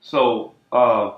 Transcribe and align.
So, 0.00 0.52
uh, 0.70 1.14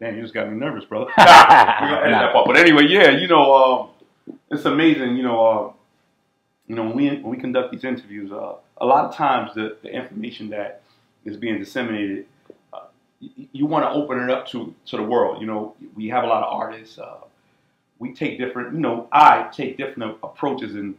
damn, 0.00 0.16
you 0.16 0.22
just 0.22 0.34
got 0.34 0.50
me 0.50 0.58
nervous, 0.58 0.84
brother. 0.84 1.04
We're 1.16 1.24
gonna 1.24 2.00
edit 2.00 2.10
that 2.10 2.32
part. 2.32 2.48
But 2.48 2.56
anyway, 2.56 2.86
yeah, 2.88 3.10
you 3.10 3.28
know, 3.28 3.54
um, 3.54 4.36
it's 4.50 4.64
amazing. 4.64 5.16
You 5.16 5.22
know, 5.22 5.46
uh, 5.46 5.72
you 6.66 6.74
know, 6.74 6.86
when 6.86 6.96
we 6.96 7.08
when 7.10 7.30
we 7.30 7.36
conduct 7.36 7.70
these 7.70 7.84
interviews, 7.84 8.32
uh, 8.32 8.56
a 8.78 8.86
lot 8.86 9.04
of 9.04 9.14
times 9.14 9.54
the, 9.54 9.76
the 9.82 9.90
information 9.90 10.50
that 10.50 10.82
is 11.24 11.36
being 11.36 11.60
disseminated, 11.60 12.26
uh, 12.72 12.86
you, 13.20 13.46
you 13.52 13.66
want 13.66 13.84
to 13.84 13.90
open 13.90 14.18
it 14.18 14.28
up 14.28 14.48
to 14.48 14.74
to 14.86 14.96
the 14.96 15.04
world. 15.04 15.40
You 15.40 15.46
know, 15.46 15.76
we 15.94 16.08
have 16.08 16.24
a 16.24 16.26
lot 16.26 16.42
of 16.42 16.52
artists. 16.52 16.98
Uh, 16.98 17.18
we 18.00 18.12
take 18.12 18.38
different. 18.38 18.74
You 18.74 18.80
know, 18.80 19.08
I 19.12 19.48
take 19.52 19.76
different 19.76 20.18
approaches 20.24 20.74
and 20.74 20.96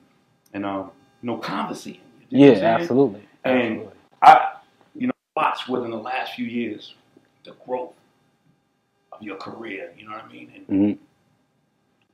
and 0.56 0.66
um, 0.66 0.90
you 1.22 1.28
know, 1.28 1.38
conversing. 1.38 1.98
You 2.30 2.40
know 2.40 2.54
Yeah, 2.54 2.78
absolutely. 2.80 3.22
And 3.44 3.56
absolutely. 3.82 3.94
I, 4.24 4.54
you 4.96 5.08
know, 5.08 5.14
watched 5.36 5.70
within 5.70 5.92
the 5.92 5.98
last 5.98 6.34
few 6.34 6.46
years 6.46 6.96
the 7.44 7.52
growth 7.68 7.92
of 9.12 9.22
your 9.22 9.36
career. 9.36 9.92
You 9.98 10.06
know 10.08 10.16
what 10.16 10.24
I 10.26 10.32
mean? 10.32 10.52
And 10.68 10.68
Mhm. 10.68 10.98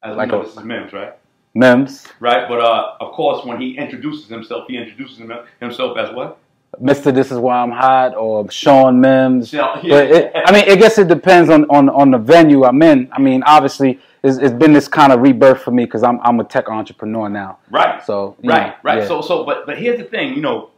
as 0.04 0.18
Like 0.18 0.30
know, 0.30 0.42
a- 0.42 0.44
this 0.46 0.58
is 0.58 0.64
Mims, 0.64 0.92
right? 0.92 1.14
Mims, 1.54 2.08
Right. 2.20 2.48
But 2.50 2.62
uh, 2.62 2.96
of 3.00 3.12
course, 3.14 3.46
when 3.46 3.60
he 3.62 3.78
introduces 3.78 4.28
himself, 4.30 4.66
he 4.68 4.78
introduces 4.78 5.22
himself 5.60 5.98
as 5.98 6.14
what? 6.16 6.38
Mr. 6.82 7.14
This 7.14 7.32
is 7.32 7.38
why 7.38 7.58
I'm 7.62 7.72
hot, 7.72 8.16
or 8.16 8.50
Shawn 8.50 9.00
Mims. 9.02 9.54
Yeah, 9.54 9.80
But 9.82 10.06
it, 10.12 10.32
I 10.36 10.52
mean, 10.52 10.70
I 10.70 10.76
guess 10.76 10.98
it 10.98 11.08
depends 11.08 11.50
on, 11.50 11.66
on, 11.70 11.90
on 11.90 12.12
the 12.12 12.18
venue 12.18 12.64
I'm 12.64 12.82
in. 12.82 13.10
I 13.12 13.20
mean, 13.22 13.44
obviously, 13.44 14.00
it's, 14.24 14.38
it's 14.38 14.54
been 14.54 14.74
this 14.74 14.88
kind 14.88 15.12
of 15.14 15.22
rebirth 15.22 15.62
for 15.62 15.72
me 15.72 15.86
because 15.86 16.04
I'm 16.04 16.20
I'm 16.22 16.40
a 16.40 16.44
tech 16.44 16.70
entrepreneur 16.70 17.30
now. 17.30 17.60
right. 17.70 18.04
So 18.04 18.36
Right. 18.44 18.68
know, 18.70 18.74
Right. 18.84 19.00
yeah. 19.00 19.08
So 19.08 19.22
so, 19.22 19.44
but 19.46 19.66
but 19.66 19.78
here's 19.78 19.98
the 20.00 20.06
thing, 20.06 20.34
you 20.36 20.42
know. 20.42 20.70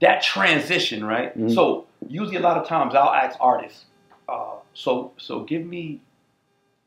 That 0.00 0.22
transition, 0.22 1.04
right? 1.04 1.36
Mhm. 1.38 1.54
So 1.54 1.86
usually 2.06 2.36
a 2.36 2.40
lot 2.40 2.56
of 2.58 2.66
times 2.66 2.94
I'll 2.94 3.10
ask 3.14 3.36
artists, 3.40 3.84
uh, 4.28 4.56
so 4.74 5.12
so 5.16 5.40
give 5.44 5.64
me, 5.64 6.00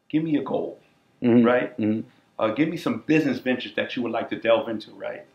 give 0.10 0.24
me 0.24 0.36
a 0.38 0.44
goal, 0.44 0.80
Mhm, 1.24 1.46
right? 1.46 1.76
mhm. 1.80 2.04
uh, 2.38 2.50
give 2.50 2.70
me 2.70 2.78
some 2.78 3.04
business 3.08 3.40
ventures 3.40 3.74
that 3.76 3.96
you 3.96 4.04
would 4.04 4.12
like 4.12 4.30
to 4.30 4.36
delve 4.36 4.70
into, 4.70 4.92
right? 4.92 5.26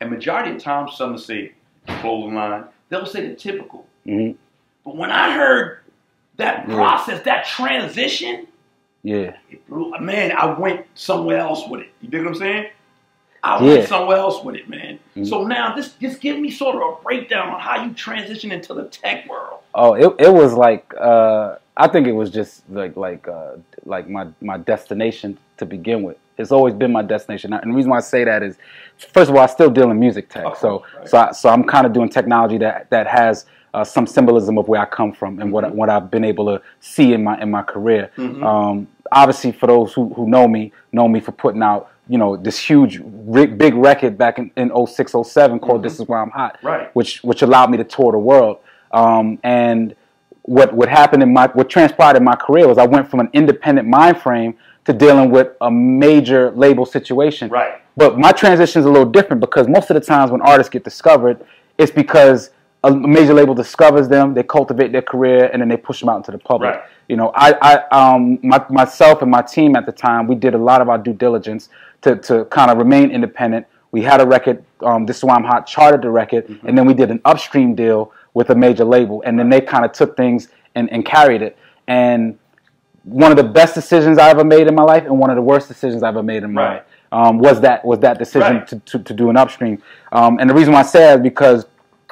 And 0.00 0.10
majority 0.10 0.52
of 0.52 0.62
times, 0.62 0.96
some 0.96 1.12
will 1.12 1.18
say 1.18 1.52
clothing 2.00 2.34
line. 2.34 2.64
They'll 2.88 3.06
say 3.06 3.26
the 3.28 3.34
typical. 3.34 3.86
Mhm. 4.06 4.36
But 4.84 4.96
when 4.96 5.10
I 5.10 5.32
heard 5.32 5.80
that 6.36 6.66
Yeah. 6.68 6.74
process, 6.74 7.22
that 7.24 7.44
transition, 7.46 8.46
yeah, 9.02 9.34
it 9.50 9.66
blew, 9.68 9.92
man, 10.00 10.32
I 10.32 10.46
went 10.58 10.86
somewhere 10.94 11.38
else 11.38 11.66
with 11.68 11.82
it. 11.82 11.88
You 12.00 12.08
dig 12.08 12.22
what 12.22 12.28
I'm 12.30 12.34
saying? 12.34 12.66
I 13.42 13.62
Yeah. 13.64 13.72
went 13.74 13.88
somewhere 13.88 14.18
else 14.18 14.42
with 14.44 14.56
it, 14.56 14.68
man. 14.68 14.98
Mhm. 15.16 15.26
So 15.26 15.44
now, 15.46 15.74
just 15.74 16.00
just 16.00 16.20
give 16.20 16.38
me 16.38 16.50
sort 16.50 16.76
of 16.76 16.82
a 16.82 17.02
breakdown 17.02 17.48
on 17.50 17.60
how 17.60 17.82
you 17.84 17.92
transition 17.94 18.52
into 18.52 18.74
the 18.74 18.84
tech 18.84 19.28
world. 19.28 19.58
Oh, 19.74 19.94
it 19.94 20.14
it 20.18 20.32
was 20.32 20.54
like 20.54 20.92
uh, 20.98 21.56
I 21.76 21.88
think 21.88 22.06
it 22.06 22.12
was 22.12 22.30
just 22.30 22.68
like 22.70 22.96
like 22.96 23.28
uh, 23.28 23.52
like 23.84 24.08
my 24.08 24.26
my 24.40 24.56
destination 24.58 25.38
to 25.58 25.66
begin 25.66 26.02
with. 26.02 26.16
It's 26.40 26.50
always 26.52 26.74
been 26.74 26.90
my 26.92 27.02
destination, 27.02 27.52
and 27.52 27.70
the 27.70 27.76
reason 27.76 27.90
why 27.90 27.98
I 27.98 28.00
say 28.00 28.24
that 28.24 28.42
is, 28.42 28.56
first 29.12 29.30
of 29.30 29.36
all, 29.36 29.42
I 29.42 29.46
still 29.46 29.70
deal 29.70 29.90
in 29.90 29.98
music 30.00 30.28
tech, 30.28 30.46
Of 30.46 30.58
so 30.58 30.84
right. 30.98 31.08
so 31.08 31.18
I, 31.18 31.32
so 31.32 31.48
I'm 31.48 31.64
kind 31.64 31.86
of 31.86 31.92
doing 31.92 32.08
technology 32.08 32.58
that 32.58 32.88
that 32.90 33.06
has 33.06 33.46
uh, 33.72 33.84
some 33.84 34.06
symbolism 34.06 34.58
of 34.58 34.66
where 34.66 34.80
I 34.80 34.86
come 34.86 35.12
from 35.12 35.38
and 35.40 35.52
what 35.52 35.64
Mhm. 35.64 35.74
what 35.74 35.88
I've 35.90 36.10
been 36.10 36.24
able 36.24 36.46
to 36.46 36.62
see 36.80 37.12
in 37.12 37.22
my 37.22 37.40
in 37.40 37.50
my 37.50 37.62
career. 37.62 38.10
Mhm. 38.16 38.42
Um, 38.44 38.88
obviously, 39.12 39.52
for 39.52 39.66
those 39.68 39.92
who, 39.92 40.08
who 40.14 40.28
know 40.28 40.48
me, 40.48 40.72
know 40.92 41.06
me 41.06 41.20
for 41.20 41.32
putting 41.32 41.62
out 41.62 41.88
you 42.08 42.18
know 42.18 42.36
this 42.36 42.58
huge 42.58 43.00
big 43.30 43.74
record 43.74 44.18
back 44.18 44.38
in, 44.40 44.50
in 44.56 44.70
06, 44.86 45.14
07 45.22 45.60
called 45.60 45.80
Mhm. 45.80 45.84
"This 45.84 46.00
Is 46.00 46.08
Why 46.08 46.20
I'm 46.20 46.30
Hot." 46.30 46.56
Right. 46.62 46.88
which 46.94 47.22
which 47.22 47.42
allowed 47.42 47.70
me 47.70 47.76
to 47.76 47.84
tour 47.84 48.10
the 48.12 48.18
world. 48.18 48.56
Um, 48.90 49.38
and 49.44 49.94
what 50.42 50.72
what 50.72 50.88
happened 50.88 51.22
in 51.22 51.32
my 51.32 51.46
what 51.52 51.68
transpired 51.68 52.16
in 52.16 52.24
my 52.24 52.34
career 52.34 52.66
was 52.66 52.78
I 52.78 52.86
went 52.86 53.08
from 53.08 53.20
an 53.20 53.28
independent 53.32 53.86
mind 53.86 54.18
frame 54.18 54.54
to 54.84 54.92
dealing 54.92 55.30
with 55.30 55.48
a 55.60 55.70
major 55.70 56.50
label 56.52 56.86
situation. 56.86 57.50
Right. 57.50 57.80
But 57.96 58.18
my 58.18 58.32
transition 58.32 58.80
is 58.80 58.86
a 58.86 58.90
little 58.90 59.10
different 59.10 59.40
because 59.40 59.68
most 59.68 59.90
of 59.90 59.94
the 59.94 60.00
times 60.00 60.30
when 60.30 60.40
artists 60.42 60.70
get 60.70 60.84
discovered, 60.84 61.44
it's 61.76 61.92
because 61.92 62.50
a 62.82 62.90
major 62.90 63.34
label 63.34 63.54
discovers 63.54 64.08
them, 64.08 64.32
they 64.32 64.42
cultivate 64.42 64.90
their 64.90 65.02
career, 65.02 65.50
and 65.52 65.60
then 65.60 65.68
they 65.68 65.76
push 65.76 66.00
them 66.00 66.08
out 66.08 66.16
into 66.16 66.32
the 66.32 66.38
public. 66.38 66.74
Right. 66.76 66.82
You 67.08 67.16
know, 67.16 67.30
I, 67.34 67.54
I 67.60 68.14
um, 68.14 68.38
my, 68.42 68.64
myself 68.70 69.20
and 69.20 69.30
my 69.30 69.42
team 69.42 69.76
at 69.76 69.84
the 69.84 69.92
time, 69.92 70.26
we 70.26 70.34
did 70.34 70.54
a 70.54 70.58
lot 70.58 70.80
of 70.80 70.88
our 70.88 70.96
due 70.96 71.12
diligence 71.12 71.68
to, 72.02 72.16
to 72.16 72.46
kind 72.46 72.70
of 72.70 72.78
remain 72.78 73.10
independent. 73.10 73.66
We 73.92 74.02
had 74.02 74.20
a 74.20 74.26
record, 74.26 74.64
um, 74.82 75.04
This 75.04 75.18
Is 75.18 75.24
Why 75.24 75.34
I'm 75.34 75.44
Hot, 75.44 75.66
charted 75.66 76.02
the 76.02 76.10
record, 76.10 76.46
Mm-hmm. 76.46 76.66
and 76.66 76.78
then 76.78 76.86
we 76.86 76.94
did 76.94 77.10
an 77.10 77.20
upstream 77.26 77.74
deal 77.74 78.12
with 78.32 78.48
a 78.50 78.54
major 78.54 78.84
label, 78.84 79.22
and 79.26 79.38
then 79.38 79.50
they 79.50 79.60
kind 79.60 79.84
of 79.84 79.92
took 79.92 80.16
things 80.16 80.48
and, 80.74 80.88
and 80.90 81.04
carried 81.04 81.42
it. 81.42 81.58
And 81.88 82.38
one 83.04 83.30
of 83.30 83.36
the 83.36 83.44
best 83.44 83.74
decisions 83.74 84.18
I 84.18 84.30
ever 84.30 84.44
made 84.44 84.66
in 84.66 84.74
my 84.74 84.82
life, 84.82 85.04
and 85.04 85.18
one 85.18 85.30
of 85.30 85.36
the 85.36 85.42
worst 85.42 85.68
decisions 85.68 86.02
I 86.02 86.08
ever 86.08 86.22
made 86.22 86.42
in 86.42 86.52
my 86.52 86.62
Right. 86.62 86.72
life, 86.74 86.82
um, 87.12 87.38
was 87.38 87.60
that 87.62 87.84
was 87.84 88.00
that 88.00 88.18
decision 88.18 88.56
Right. 88.58 88.66
to, 88.68 88.78
to, 88.80 88.98
to 88.98 89.14
do 89.14 89.30
an 89.30 89.36
upstream. 89.36 89.82
Um, 90.12 90.38
and 90.38 90.48
the 90.48 90.54
reason 90.54 90.72
why 90.72 90.80
I 90.80 90.84
say 90.84 91.00
that 91.00 91.16
is 91.18 91.22
because 91.22 91.66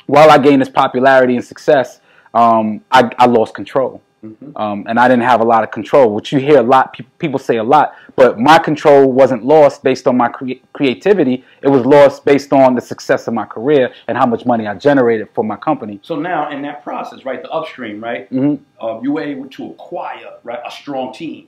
while 0.06 0.30
I 0.30 0.38
gained 0.38 0.62
this 0.62 0.68
popularity 0.70 1.36
and 1.36 1.44
success, 1.44 2.00
um, 2.34 2.80
I, 2.90 3.10
I 3.18 3.26
lost 3.26 3.54
control. 3.54 4.02
Mhm. 4.24 4.60
Um, 4.60 4.84
and 4.88 4.98
I 4.98 5.06
didn't 5.06 5.22
have 5.22 5.40
a 5.40 5.44
lot 5.44 5.62
of 5.62 5.70
control, 5.70 6.12
which 6.12 6.32
you 6.32 6.40
hear 6.40 6.58
a 6.58 6.62
lot. 6.62 6.92
Pe- 6.92 7.04
people 7.18 7.38
say 7.38 7.58
a 7.58 7.62
lot, 7.62 7.94
but 8.16 8.38
my 8.38 8.58
control 8.58 9.12
wasn't 9.12 9.44
lost 9.44 9.84
based 9.84 10.08
on 10.08 10.16
my 10.16 10.28
crea- 10.28 10.60
creativity. 10.72 11.44
It 11.62 11.68
was 11.68 11.86
lost 11.86 12.24
based 12.24 12.52
on 12.52 12.74
the 12.74 12.80
success 12.80 13.28
of 13.28 13.34
my 13.34 13.44
career 13.44 13.92
and 14.08 14.18
how 14.18 14.26
much 14.26 14.44
money 14.44 14.66
I 14.66 14.74
generated 14.74 15.28
for 15.34 15.44
my 15.44 15.54
company. 15.56 16.00
So 16.02 16.16
now, 16.16 16.50
in 16.50 16.62
that 16.62 16.82
process, 16.82 17.24
right, 17.24 17.40
the 17.42 17.50
upstream, 17.50 18.02
right, 18.02 18.28
hmm 18.28 18.56
uh, 18.80 19.00
you 19.02 19.12
were 19.12 19.22
able 19.22 19.48
to 19.50 19.70
acquire, 19.70 20.30
right, 20.44 20.60
a 20.66 20.70
strong 20.70 21.12
team. 21.12 21.46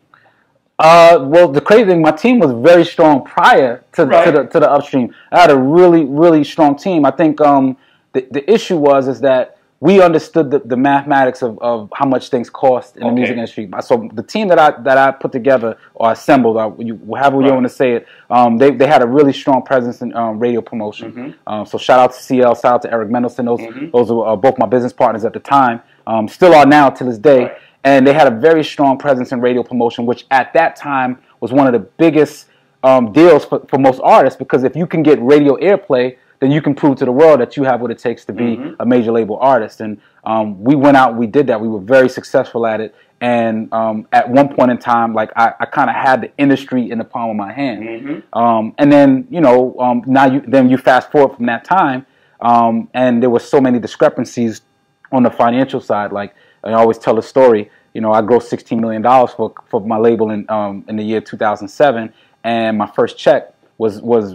Uh, 0.78 1.18
well, 1.28 1.46
the 1.48 1.60
crazy 1.60 1.84
thing, 1.84 2.00
my 2.00 2.10
team 2.10 2.38
was 2.38 2.52
very 2.52 2.84
strong 2.84 3.22
prior 3.24 3.84
to, 3.92 4.06
Right. 4.06 4.24
to 4.24 4.32
the 4.32 4.44
to 4.46 4.60
the 4.60 4.70
upstream. 4.70 5.12
I 5.32 5.40
had 5.40 5.50
a 5.50 5.58
really 5.58 6.04
really 6.04 6.44
strong 6.44 6.76
team. 6.76 7.04
I 7.04 7.10
think 7.10 7.40
um, 7.40 7.76
the 8.12 8.26
the 8.30 8.48
issue 8.50 8.76
was 8.76 9.06
is 9.08 9.20
that 9.20 9.56
we 9.82 10.02
understood 10.02 10.50
the, 10.50 10.58
the 10.58 10.76
mathematics 10.76 11.40
of, 11.42 11.58
of 11.60 11.90
how 11.94 12.04
much 12.04 12.28
things 12.28 12.50
cost 12.50 12.98
in 12.98 13.06
the 13.06 13.12
music 13.12 13.34
industry. 13.36 13.68
So 13.80 14.10
the 14.12 14.22
team 14.22 14.48
that 14.48 14.58
I 14.58 14.72
that 14.82 14.98
I 14.98 15.10
put 15.10 15.32
together 15.32 15.78
or 15.94 16.12
assembled, 16.12 16.56
or 16.58 16.76
you, 16.78 17.00
however 17.16 17.36
you 17.40 17.46
Right. 17.48 17.54
want 17.54 17.64
to 17.64 17.70
say 17.72 17.92
it, 17.94 18.06
um, 18.28 18.58
they 18.58 18.72
they 18.72 18.86
had 18.86 19.02
a 19.02 19.06
really 19.06 19.32
strong 19.32 19.62
presence 19.62 20.02
in 20.02 20.14
um, 20.14 20.38
radio 20.38 20.60
promotion. 20.60 21.12
Mhm. 21.12 21.34
Um, 21.46 21.64
so 21.66 21.78
shout 21.78 21.98
out 21.98 22.12
to 22.12 22.22
CL, 22.22 22.54
shout 22.56 22.64
out 22.74 22.82
to 22.82 22.92
Eric 22.92 23.08
Mendelson. 23.08 23.46
Those 23.46 23.60
Mhm. 23.60 23.90
those 23.92 24.12
were 24.12 24.28
uh, 24.28 24.36
both 24.36 24.58
my 24.58 24.66
business 24.66 24.92
partners 24.92 25.24
at 25.24 25.32
the 25.32 25.40
time. 25.40 25.80
Um, 26.06 26.28
still 26.28 26.54
are 26.54 26.66
now 26.66 26.90
to 26.90 27.02
this 27.04 27.16
day 27.18 27.44
Right. 27.44 27.56
and 27.84 28.06
they 28.06 28.12
had 28.12 28.26
a 28.30 28.36
very 28.36 28.62
strong 28.64 28.98
presence 28.98 29.32
in 29.32 29.40
radio 29.40 29.62
promotion, 29.62 30.04
which 30.04 30.26
at 30.30 30.52
that 30.52 30.76
time 30.76 31.18
was 31.40 31.52
one 31.52 31.66
of 31.66 31.72
the 31.72 31.78
biggest 31.78 32.48
um, 32.82 33.12
deals 33.12 33.44
for, 33.46 33.60
for 33.68 33.78
most 33.78 34.00
artists 34.02 34.38
because 34.38 34.62
if 34.64 34.74
you 34.76 34.86
can 34.86 35.02
get 35.02 35.18
radio 35.22 35.56
airplay, 35.56 36.16
then 36.40 36.50
you 36.50 36.60
can 36.62 36.74
prove 36.74 36.96
to 36.96 37.04
the 37.04 37.12
world 37.12 37.40
that 37.40 37.56
you 37.56 37.64
have 37.64 37.80
what 37.80 37.90
it 37.90 37.98
takes 37.98 38.24
to 38.24 38.32
be 38.32 38.56
Mhm. 38.56 38.76
a 38.80 38.86
major 38.86 39.12
label 39.12 39.36
artist. 39.38 39.80
And 39.80 39.98
um, 40.24 40.62
we 40.64 40.74
went 40.74 40.96
out, 40.96 41.14
we 41.14 41.26
did 41.26 41.46
that. 41.48 41.60
We 41.60 41.68
were 41.68 41.80
very 41.80 42.08
successful 42.08 42.66
at 42.66 42.80
it. 42.80 42.94
And 43.20 43.72
um, 43.72 44.06
at 44.12 44.28
one 44.30 44.48
point 44.48 44.70
in 44.70 44.78
time, 44.78 45.12
like 45.12 45.30
I, 45.36 45.52
I 45.60 45.66
kind 45.66 45.90
of 45.90 45.96
had 45.96 46.22
the 46.22 46.30
industry 46.38 46.90
in 46.90 46.96
the 46.96 47.04
palm 47.04 47.28
of 47.28 47.36
my 47.36 47.52
hand. 47.52 47.82
Mm-hmm. 47.82 48.38
Um, 48.38 48.74
and 48.78 48.90
then 48.90 49.26
you 49.30 49.42
know, 49.42 49.76
um, 49.78 50.02
now 50.06 50.24
you 50.26 50.40
then 50.46 50.70
you 50.70 50.78
fast 50.78 51.12
forward 51.12 51.36
from 51.36 51.44
that 51.46 51.62
time, 51.64 52.06
um, 52.40 52.88
and 52.94 53.22
there 53.22 53.28
were 53.28 53.38
so 53.38 53.60
many 53.60 53.78
discrepancies 53.78 54.62
on 55.12 55.22
the 55.22 55.30
financial 55.30 55.82
side. 55.82 56.12
Like 56.12 56.34
I 56.64 56.72
always 56.72 56.96
tell 56.96 57.18
a 57.18 57.22
story. 57.22 57.70
You 57.92 58.00
know, 58.00 58.12
I 58.12 58.22
grossed 58.22 58.44
sixteen 58.44 58.80
million 58.80 59.02
dollars 59.02 59.32
for 59.32 59.52
for 59.68 59.82
my 59.82 59.98
label 59.98 60.30
in 60.30 60.46
um, 60.48 60.84
in 60.88 60.96
the 60.96 61.04
year 61.04 61.20
two 61.20 61.36
thousand 61.36 61.68
seven, 61.68 62.14
and 62.42 62.78
my 62.78 62.86
first 62.86 63.18
check 63.18 63.52
was 63.80 64.02
was 64.02 64.34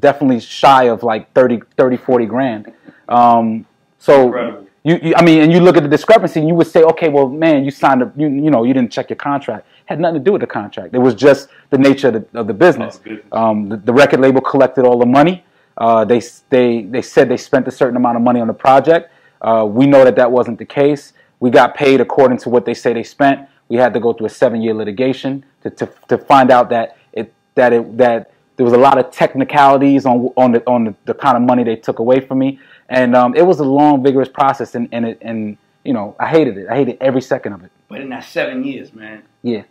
definitely 0.00 0.38
shy 0.38 0.84
of 0.84 1.02
like 1.02 1.32
30, 1.32 1.62
30 1.78 1.96
40 1.96 2.26
grand. 2.26 2.72
Um, 3.08 3.66
so. 3.98 4.26
Incredible. 4.26 4.62
You, 4.84 5.00
you, 5.02 5.14
I 5.16 5.24
mean, 5.24 5.42
and 5.42 5.50
you 5.50 5.58
look 5.58 5.76
at 5.76 5.82
the 5.82 5.88
discrepancy, 5.88 6.38
and 6.38 6.48
you 6.48 6.54
would 6.54 6.68
say, 6.68 6.84
okay, 6.84 7.08
well, 7.08 7.28
man, 7.28 7.64
you 7.64 7.72
signed 7.72 8.02
a, 8.02 8.12
you, 8.16 8.28
you 8.28 8.52
know, 8.52 8.62
you 8.62 8.72
didn't 8.72 8.92
check 8.92 9.10
your 9.10 9.16
contract. 9.16 9.66
had 9.86 9.98
nothing 9.98 10.20
to 10.20 10.24
do 10.24 10.30
with 10.30 10.42
the 10.42 10.46
contract. 10.46 10.94
It 10.94 11.00
was 11.00 11.16
just 11.16 11.48
the 11.70 11.78
nature 11.78 12.06
of 12.06 12.14
the, 12.14 12.38
of 12.38 12.46
the 12.46 12.54
business. 12.54 12.98
Business. 12.98 13.24
Um, 13.32 13.68
the, 13.68 13.78
the 13.78 13.92
record 13.92 14.20
label 14.20 14.40
collected 14.40 14.84
all 14.84 14.96
the 15.00 15.12
money. 15.20 15.42
Uh, 15.76 16.04
they, 16.04 16.22
they, 16.50 16.82
they 16.82 17.02
said 17.02 17.28
they 17.28 17.36
spent 17.36 17.66
a 17.66 17.72
certain 17.72 17.96
amount 17.96 18.16
of 18.16 18.22
money 18.22 18.38
on 18.38 18.46
the 18.46 18.54
project. 18.54 19.12
Uh, 19.40 19.66
we 19.68 19.88
know 19.88 20.04
that 20.04 20.14
that 20.14 20.30
wasn't 20.30 20.56
the 20.56 20.64
case. 20.64 21.12
We 21.40 21.50
got 21.50 21.74
paid 21.74 22.00
according 22.00 22.38
to 22.38 22.48
what 22.48 22.64
they 22.64 22.74
say 22.74 22.92
they 22.92 23.02
spent. 23.02 23.48
We 23.68 23.78
had 23.78 23.92
to 23.94 23.98
go 23.98 24.12
through 24.12 24.26
a 24.26 24.36
seven-year 24.42 24.74
litigation 24.74 25.44
to, 25.64 25.70
to, 25.70 25.90
to 26.06 26.16
find 26.16 26.52
out 26.52 26.70
that 26.70 26.96
it 27.12 27.34
that 27.56 27.72
it 27.72 27.98
that 27.98 28.30
there 28.56 28.64
was 28.64 28.72
a 28.72 28.78
lot 28.78 28.98
of 28.98 29.10
technicalities 29.10 30.06
on 30.06 30.32
on 30.36 30.52
the 30.52 30.66
on 30.66 30.84
the, 30.84 30.94
the 31.04 31.14
kind 31.14 31.36
of 31.36 31.42
money 31.42 31.62
they 31.64 31.76
took 31.76 31.98
away 31.98 32.20
from 32.20 32.38
me, 32.38 32.58
and 32.88 33.14
um, 33.14 33.34
it 33.34 33.42
was 33.42 33.60
a 33.60 33.64
long, 33.64 34.02
vigorous 34.02 34.28
process, 34.28 34.74
and 34.74 34.88
and 34.92 35.06
it, 35.06 35.18
and 35.20 35.56
you 35.84 35.92
know 35.92 36.16
I 36.18 36.28
hated 36.28 36.56
it. 36.58 36.68
I 36.68 36.76
hated 36.76 36.98
every 37.00 37.22
second 37.22 37.52
of 37.52 37.64
it. 37.64 37.70
But 37.88 38.00
in 38.00 38.08
that 38.10 38.24
seven 38.24 38.64
years, 38.64 38.92
man, 38.92 39.22
Yeah. 39.42 39.62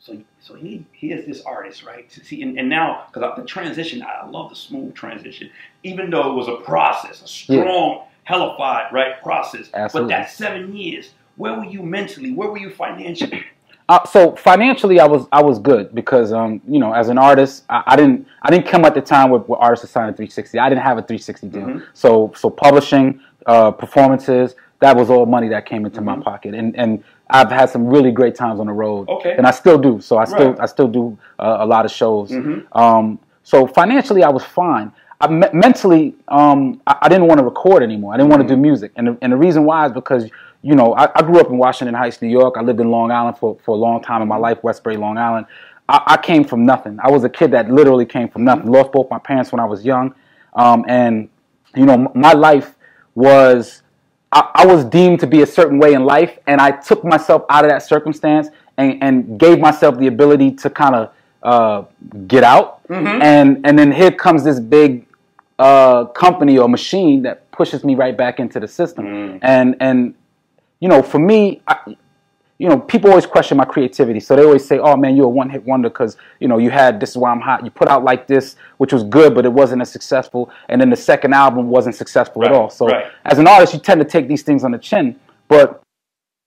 so 0.00 0.18
so 0.40 0.54
he 0.54 0.84
he 0.92 1.12
is 1.12 1.26
this 1.26 1.42
artist, 1.42 1.84
right? 1.84 2.10
See, 2.10 2.42
and, 2.42 2.58
and 2.58 2.68
now 2.68 3.04
because 3.12 3.22
of 3.30 3.36
the 3.36 3.44
transition, 3.46 4.02
I 4.02 4.26
love 4.28 4.50
the 4.50 4.56
smooth 4.56 4.94
transition, 4.94 5.50
even 5.82 6.10
though 6.10 6.32
it 6.32 6.34
was 6.34 6.48
a 6.48 6.56
process, 6.64 7.22
a 7.22 7.28
strong, 7.28 7.98
yeah. 7.98 8.04
hellified, 8.24 8.92
right 8.92 9.22
process. 9.22 9.68
Absolutely. 9.74 10.12
But 10.12 10.18
that 10.18 10.30
seven 10.30 10.74
years, 10.74 11.10
where 11.36 11.54
were 11.54 11.66
you 11.66 11.82
mentally? 11.82 12.32
Where 12.32 12.50
were 12.50 12.58
you 12.58 12.70
financially? 12.70 13.44
Uh, 13.92 14.02
so 14.06 14.34
financially, 14.36 14.98
I 15.00 15.06
was 15.06 15.26
I 15.30 15.42
was 15.42 15.58
good 15.58 15.94
because 15.94 16.32
um, 16.32 16.62
you 16.66 16.78
know 16.78 16.94
as 16.94 17.10
an 17.10 17.18
artist, 17.18 17.64
I, 17.68 17.82
I 17.88 17.96
didn't 17.96 18.26
I 18.40 18.50
didn't 18.50 18.66
come 18.66 18.86
at 18.86 18.94
the 18.94 19.02
time 19.02 19.28
with, 19.28 19.46
where 19.48 19.58
artists 19.60 19.84
assigned 19.84 20.08
a 20.08 20.12
360. 20.14 20.58
I 20.58 20.70
didn't 20.70 20.80
have 20.80 20.96
a 20.96 21.02
360 21.02 21.48
deal. 21.48 21.60
Mm-hmm. 21.60 21.78
So 21.92 22.32
so 22.34 22.48
publishing, 22.48 23.20
uh, 23.44 23.70
performances, 23.70 24.54
that 24.80 24.96
was 24.96 25.10
all 25.10 25.26
money 25.26 25.48
that 25.50 25.66
came 25.66 25.84
into 25.84 26.00
mm-hmm. 26.00 26.20
my 26.20 26.24
pocket, 26.24 26.54
and 26.54 26.74
and 26.74 27.04
I've 27.28 27.50
had 27.50 27.68
some 27.68 27.86
really 27.86 28.12
great 28.12 28.34
times 28.34 28.60
on 28.60 28.66
the 28.66 28.72
road. 28.72 29.10
Okay. 29.10 29.34
And 29.36 29.46
I 29.46 29.50
still 29.50 29.76
do. 29.76 30.00
So 30.00 30.16
I 30.16 30.24
still 30.24 30.52
right. 30.52 30.60
I 30.60 30.66
still 30.66 30.88
do 30.88 31.18
uh, 31.38 31.58
a 31.60 31.66
lot 31.66 31.84
of 31.84 31.90
shows. 31.90 32.30
Mm-hmm. 32.30 32.74
Um, 32.74 33.18
so 33.42 33.66
financially, 33.66 34.22
I 34.24 34.30
was 34.30 34.42
fine. 34.42 34.90
I, 35.20 35.28
me- 35.28 35.52
mentally, 35.52 36.14
um, 36.28 36.80
I, 36.86 36.96
I, 37.02 37.08
didn't 37.10 37.26
want 37.28 37.40
to 37.40 37.44
record 37.44 37.82
anymore. 37.82 38.14
I 38.14 38.16
didn't 38.16 38.30
want 38.30 38.40
to 38.42 38.48
do 38.48 38.54
mm-hmm. 38.54 38.62
music, 38.62 38.92
and 38.96 39.06
the, 39.06 39.18
and 39.20 39.32
the 39.32 39.36
reason 39.36 39.64
why 39.64 39.84
is 39.84 39.92
because 39.92 40.30
you 40.62 40.74
know 40.74 40.94
I, 40.94 41.10
I, 41.14 41.22
grew 41.22 41.40
up 41.40 41.48
in 41.48 41.58
Washington 41.58 41.94
Heights, 41.94 42.22
New 42.22 42.28
York. 42.28 42.54
I 42.56 42.62
lived 42.62 42.80
in 42.80 42.90
Long 42.90 43.10
Island 43.10 43.38
for, 43.38 43.58
for 43.64 43.72
a 43.72 43.78
long 43.78 44.02
time 44.02 44.22
in 44.22 44.28
my 44.28 44.36
life, 44.36 44.62
Westbury, 44.62 44.96
Long 44.96 45.18
Island. 45.18 45.46
I, 45.88 46.02
I 46.06 46.16
came 46.16 46.44
from 46.44 46.64
nothing. 46.64 46.98
I 47.02 47.10
was 47.10 47.24
a 47.24 47.28
kid 47.28 47.50
that 47.50 47.70
literally 47.70 48.06
came 48.06 48.28
from 48.28 48.44
nothing. 48.44 48.64
Mm-hmm. 48.64 48.74
Lost 48.74 48.92
both 48.92 49.10
my 49.10 49.18
parents 49.18 49.52
when 49.52 49.60
I 49.60 49.64
was 49.64 49.84
young, 49.84 50.14
um, 50.54 50.84
and 50.88 51.28
you 51.74 51.84
know 51.84 52.10
my 52.14 52.32
life 52.32 52.74
was 53.14 53.82
I, 54.32 54.50
I, 54.54 54.66
was 54.66 54.84
deemed 54.84 55.20
to 55.20 55.26
be 55.26 55.42
a 55.42 55.46
certain 55.46 55.78
way 55.78 55.92
in 55.92 56.04
life, 56.04 56.38
and 56.46 56.60
I 56.60 56.70
took 56.70 57.04
myself 57.04 57.44
out 57.50 57.64
of 57.64 57.70
that 57.70 57.82
circumstance 57.82 58.48
and, 58.78 59.02
and 59.02 59.38
gave 59.38 59.58
myself 59.58 59.98
the 59.98 60.06
ability 60.06 60.52
to 60.52 60.70
kind 60.70 60.94
of 60.94 61.12
uh, 61.42 61.84
get 62.26 62.44
out. 62.44 62.86
Mm-hmm. 62.88 63.22
And 63.22 63.60
and 63.64 63.78
then 63.78 63.92
here 63.92 64.10
comes 64.10 64.44
this 64.44 64.60
big 64.60 65.06
uh, 65.58 66.06
company 66.06 66.58
or 66.58 66.68
machine 66.68 67.22
that 67.22 67.50
pushes 67.52 67.84
me 67.84 67.94
right 67.94 68.16
back 68.16 68.40
into 68.40 68.58
the 68.58 68.68
system. 68.68 69.04
Mm. 69.04 69.38
And 69.42 69.76
and 69.80 70.14
you 70.82 70.88
know, 70.88 71.00
for 71.00 71.20
me, 71.20 71.62
I, 71.68 71.76
you 72.58 72.68
know, 72.68 72.76
people 72.76 73.10
always 73.10 73.24
question 73.24 73.56
my 73.56 73.64
creativity. 73.64 74.18
So 74.18 74.34
they 74.34 74.42
always 74.42 74.66
say, 74.66 74.80
"Oh 74.80 74.96
man, 74.96 75.16
you're 75.16 75.26
a 75.26 75.28
one-hit 75.28 75.64
wonder 75.64 75.88
because 75.88 76.16
you 76.40 76.48
know 76.48 76.58
you 76.58 76.70
had 76.70 76.98
this 76.98 77.10
is 77.10 77.16
why 77.16 77.30
I'm 77.30 77.40
hot. 77.40 77.64
You 77.64 77.70
put 77.70 77.86
out 77.86 78.02
like 78.02 78.26
this, 78.26 78.56
which 78.78 78.92
was 78.92 79.04
good, 79.04 79.32
but 79.32 79.44
it 79.44 79.52
wasn't 79.52 79.80
as 79.80 79.92
successful. 79.92 80.50
And 80.68 80.80
then 80.80 80.90
the 80.90 80.96
second 80.96 81.34
album 81.34 81.68
wasn't 81.68 81.94
successful 81.94 82.42
right, 82.42 82.50
at 82.50 82.56
all. 82.56 82.68
So 82.68 82.88
right. 82.88 83.06
as 83.24 83.38
an 83.38 83.46
artist, 83.46 83.74
you 83.74 83.78
tend 83.78 84.00
to 84.00 84.04
take 84.04 84.26
these 84.26 84.42
things 84.42 84.64
on 84.64 84.72
the 84.72 84.78
chin. 84.78 85.20
But 85.46 85.84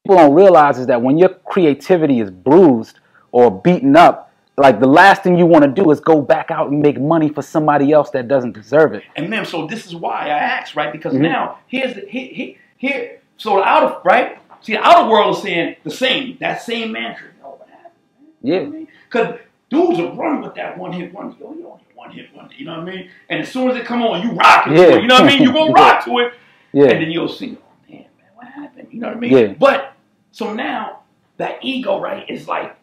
people 0.04 0.18
don't 0.18 0.34
realize 0.34 0.80
is 0.80 0.88
that 0.88 1.02
when 1.02 1.18
your 1.18 1.30
creativity 1.30 2.20
is 2.20 2.30
bruised 2.30 3.00
or 3.32 3.50
beaten 3.50 3.96
up, 3.96 4.34
like 4.58 4.82
the 4.82 4.88
last 4.88 5.24
thing 5.24 5.38
you 5.38 5.46
want 5.46 5.64
to 5.64 5.72
do 5.72 5.92
is 5.92 6.02
go 6.02 6.22
back 6.22 6.52
out 6.52 6.72
and 6.72 6.82
make 6.82 7.00
money 7.00 7.30
for 7.30 7.42
somebody 7.42 7.94
else 7.94 8.10
that 8.10 8.28
doesn't 8.28 8.52
deserve 8.52 8.94
it. 8.96 9.04
And 9.16 9.30
man, 9.30 9.46
so 9.46 9.66
this 9.66 9.86
is 9.86 9.96
why 9.96 10.26
I 10.26 10.40
asked, 10.40 10.76
right? 10.76 10.92
Because 10.92 11.14
mm-hmm. 11.14 11.24
now 11.24 11.60
here's 11.68 11.96
the 11.96 12.02
here, 12.02 12.30
here, 12.34 12.56
here 12.78 13.22
so 13.38 13.64
out 13.64 13.84
of 13.84 14.06
right 14.06 14.40
See, 14.66 14.74
the 14.74 14.80
outer 14.80 15.08
world 15.08 15.36
is 15.36 15.44
saying 15.44 15.76
the 15.84 15.92
same, 15.92 16.38
that 16.40 16.60
same 16.60 16.92
mantra. 16.92 17.28
You 17.28 17.44
know 17.44 17.50
what 17.50 17.70
happened, 17.70 17.94
man? 18.42 18.74
Yeah. 18.74 18.86
Because 19.08 19.40
dudes 19.70 20.00
are 20.00 20.12
running 20.14 20.42
with 20.42 20.56
that 20.56 20.76
one 20.76 20.92
hit 20.92 21.14
wonder. 21.14 21.36
Yo, 21.40 21.54
you 21.54 21.62
don't 21.62 21.78
hit 21.78 21.96
one 21.96 22.12
hit 22.12 22.36
wonder. 22.36 22.56
You 22.56 22.66
know 22.66 22.80
what 22.80 22.90
I 22.90 22.96
mean? 22.96 23.10
And 23.30 23.42
as 23.42 23.52
soon 23.52 23.70
as 23.70 23.78
it 23.78 23.86
come 23.86 24.02
on, 24.02 24.24
you 24.24 24.32
rock 24.32 24.66
it. 24.66 24.76
Yeah. 24.76 24.96
You 24.96 25.06
know 25.06 25.16
what 25.16 25.26
I 25.26 25.28
mean? 25.28 25.44
You 25.44 25.54
gonna 25.54 25.72
rock 25.72 26.04
to 26.06 26.20
it. 26.20 26.34
Yeah. 26.74 26.88
And 26.88 27.02
then 27.04 27.10
you'll 27.10 27.30
see, 27.30 27.58
oh 27.58 27.90
man, 27.90 28.00
man, 28.00 28.28
what 28.34 28.48
happened? 28.48 28.90
You 28.92 29.00
know 29.00 29.08
what 29.08 29.16
I 29.16 29.20
mean? 29.22 29.32
Yeah. 29.32 29.54
But 29.54 29.94
so 30.34 30.54
now 30.54 31.04
that 31.38 31.64
ego, 31.64 32.02
right, 32.02 32.30
is 32.30 32.50
like, 32.50 32.76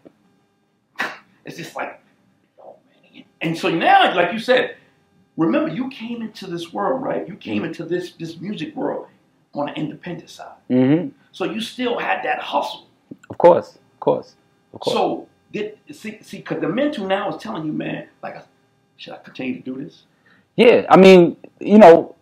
it's 1.45 1.59
just 1.59 1.77
like, 1.77 2.01
oh 2.59 2.77
man. 3.13 3.25
And 3.43 3.59
so 3.59 3.69
now, 3.69 4.17
like 4.17 4.33
you 4.33 4.39
said, 4.39 4.77
remember 5.37 5.69
you 5.75 5.91
came 5.91 6.23
into 6.23 6.47
this 6.47 6.73
world, 6.73 7.03
right? 7.03 7.29
You 7.29 7.35
came 7.35 7.65
into 7.65 7.85
this 7.85 8.13
this 8.13 8.41
music 8.41 8.75
world 8.75 9.09
on 9.55 9.67
the 9.67 9.75
independent 9.75 10.31
side. 10.31 10.57
Mm-hmm. 10.71 11.09
So 11.33 11.45
you 11.45 11.61
still 11.61 11.99
had 11.99 12.25
that 12.25 12.41
hustle. 12.41 12.87
Of 13.31 13.39
course, 13.39 13.77
of 13.77 14.01
course, 14.01 14.35
of 14.73 14.81
course. 14.81 14.95
So 14.95 15.29
did 15.53 15.79
see 15.93 16.19
see 16.23 16.39
because 16.39 16.61
the 16.61 16.69
mental 16.69 17.07
now 17.07 17.29
is 17.35 17.43
telling 17.43 17.67
you, 17.67 17.73
man, 17.73 18.09
like, 18.23 18.37
should 18.97 19.15
I 19.15 19.19
continue 19.19 19.57
to 19.57 19.63
do 19.63 19.83
this? 19.83 20.05
Yeah, 20.57 20.87
I 20.89 20.97
mean, 20.97 21.37
you 21.61 21.79
know, 21.79 22.15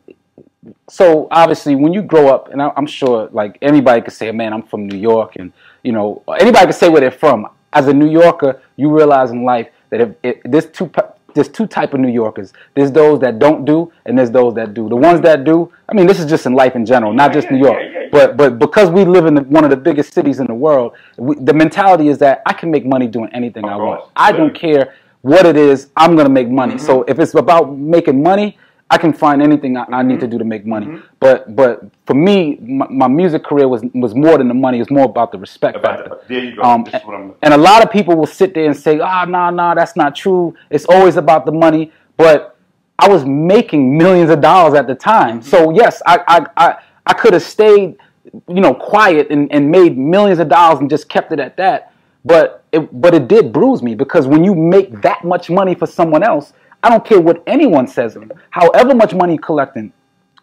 so 0.88 1.28
obviously 1.30 1.74
when 1.74 1.92
you 1.92 2.02
grow 2.02 2.28
up, 2.28 2.48
and 2.48 2.62
I, 2.62 2.72
am 2.76 2.86
sure 2.86 3.28
like 3.32 3.58
anybody 3.62 4.02
could 4.02 4.12
say, 4.12 4.30
man, 4.32 4.52
I'm 4.52 4.62
from 4.62 4.86
New 4.86 4.98
York, 4.98 5.36
and 5.36 5.52
you 5.82 5.92
know, 5.92 6.22
anybody 6.38 6.66
could 6.66 6.74
say 6.74 6.88
where 6.88 7.00
they're 7.00 7.10
from. 7.10 7.48
As 7.72 7.86
a 7.86 7.94
New 7.94 8.10
Yorker, 8.10 8.60
you 8.76 8.94
realize 8.94 9.30
in 9.30 9.44
life 9.44 9.68
that 9.90 10.00
if, 10.00 10.10
if 10.22 10.42
there's 10.44 10.66
two 10.66 10.90
there's 11.34 11.48
two 11.48 11.66
type 11.66 11.94
of 11.94 12.00
New 12.00 12.10
Yorkers. 12.10 12.52
There's 12.74 12.92
those 12.92 13.20
that 13.20 13.38
don't 13.38 13.64
do, 13.64 13.92
and 14.06 14.18
there's 14.18 14.30
those 14.30 14.54
that 14.54 14.74
do. 14.74 14.88
The 14.88 14.96
ones 14.96 15.20
that 15.22 15.44
do, 15.44 15.72
I 15.88 15.94
mean, 15.94 16.06
this 16.06 16.18
is 16.18 16.26
just 16.26 16.46
in 16.46 16.54
life 16.54 16.76
in 16.76 16.84
general, 16.86 17.12
not 17.12 17.32
just 17.32 17.50
New 17.50 17.58
York. 17.58 17.82
But 18.12 18.36
but 18.36 18.58
because 18.58 18.90
we 18.90 19.04
live 19.04 19.26
in 19.26 19.34
the, 19.34 19.42
one 19.42 19.64
of 19.64 19.70
the 19.70 19.76
biggest 19.76 20.12
cities 20.12 20.40
in 20.40 20.46
the 20.46 20.54
world, 20.54 20.94
we, 21.16 21.36
the 21.36 21.54
mentality 21.54 22.08
is 22.08 22.18
that 22.18 22.42
I 22.46 22.52
can 22.52 22.70
make 22.70 22.84
money 22.84 23.06
doing 23.06 23.30
anything 23.32 23.64
I 23.64 23.76
want. 23.76 24.10
I 24.16 24.32
don't 24.32 24.54
care 24.54 24.94
what 25.22 25.46
it 25.46 25.56
is. 25.56 25.90
I'm 25.96 26.16
gonna 26.16 26.28
make 26.28 26.48
money. 26.48 26.74
Mm-hmm. 26.74 26.86
So 26.86 27.02
if 27.04 27.18
it's 27.18 27.34
about 27.34 27.76
making 27.76 28.22
money, 28.22 28.58
I 28.92 28.98
can 28.98 29.12
find 29.12 29.40
anything 29.40 29.76
I, 29.76 29.84
I 29.92 30.02
need 30.02 30.19
to 30.19 30.26
mm-hmm. 30.26 30.32
do 30.32 30.38
to 30.38 30.44
make 30.44 30.66
money. 30.66 30.87
Mm-hmm. 30.87 31.06
But 31.20 31.54
but 31.54 31.82
for 32.06 32.14
me, 32.14 32.56
my, 32.56 32.88
my, 32.88 33.08
music 33.08 33.44
career 33.44 33.69
was 33.69 33.82
was 33.94 34.16
more 34.16 34.37
than 34.37 34.48
the 34.48 34.54
money. 34.54 34.78
It 34.78 34.81
was 34.81 34.90
more 34.90 35.04
about 35.04 35.31
the 35.31 35.38
respect 35.38 35.76
about 35.76 35.98
factor. 35.98 36.16
The, 36.28 36.34
there 36.34 36.44
you 36.44 36.56
go. 36.56 36.62
Um, 36.62 36.84
and, 36.92 37.34
and, 37.42 37.54
a 37.54 37.56
lot 37.56 37.84
of 37.84 37.90
people 37.92 38.16
will 38.16 38.26
sit 38.26 38.52
there 38.52 38.66
and 38.66 38.76
say, 38.76 38.98
"Ah, 38.98 39.25
oh, 39.25 39.31
nah, 39.31 39.50
nah, 39.50 39.75
that's 39.75 39.94
not 39.94 40.16
true. 40.16 40.56
It's 40.70 40.87
always 40.87 41.16
about 41.16 41.46
the 41.46 41.52
money." 41.52 41.92
But 42.16 42.56
I 42.98 43.08
was 43.08 43.25
making 43.25 43.96
millions 43.96 44.28
of 44.28 44.40
dollars 44.40 44.75
at 44.75 44.88
the 44.88 44.96
time. 44.96 45.40
Mm-hmm. 45.40 45.48
So 45.48 45.70
yes, 45.70 46.02
I 46.04 46.19
I 46.26 46.46
I, 46.56 46.78
I 47.06 47.12
could 47.12 47.32
have 47.32 47.44
stayed, 47.44 47.96
you 48.48 48.60
know, 48.60 48.75
quiet 48.75 49.31
and, 49.31 49.50
and 49.52 49.70
made 49.70 49.96
millions 49.96 50.40
of 50.40 50.48
dollars 50.48 50.81
and 50.81 50.90
just 50.90 51.08
kept 51.08 51.31
it 51.31 51.38
at 51.38 51.56
that. 51.58 51.92
But 52.25 52.64
it 52.72 53.00
but 53.00 53.14
it 53.14 53.28
did 53.28 53.52
bruise 53.52 53.84
me 53.84 53.94
because 53.94 54.26
when 54.26 54.42
you 54.42 54.56
make 54.56 55.00
that 55.02 55.22
much 55.25 55.48
money 55.48 55.76
for 55.76 55.87
someone 55.87 56.25
else 56.25 56.54
I 56.82 56.88
don't 56.88 57.04
care 57.04 57.20
what 57.20 57.42
anyone 57.46 57.86
says. 57.86 58.16
However 58.50 58.94
much 58.94 59.14
money 59.14 59.34
you're 59.34 59.42
collecting, 59.42 59.92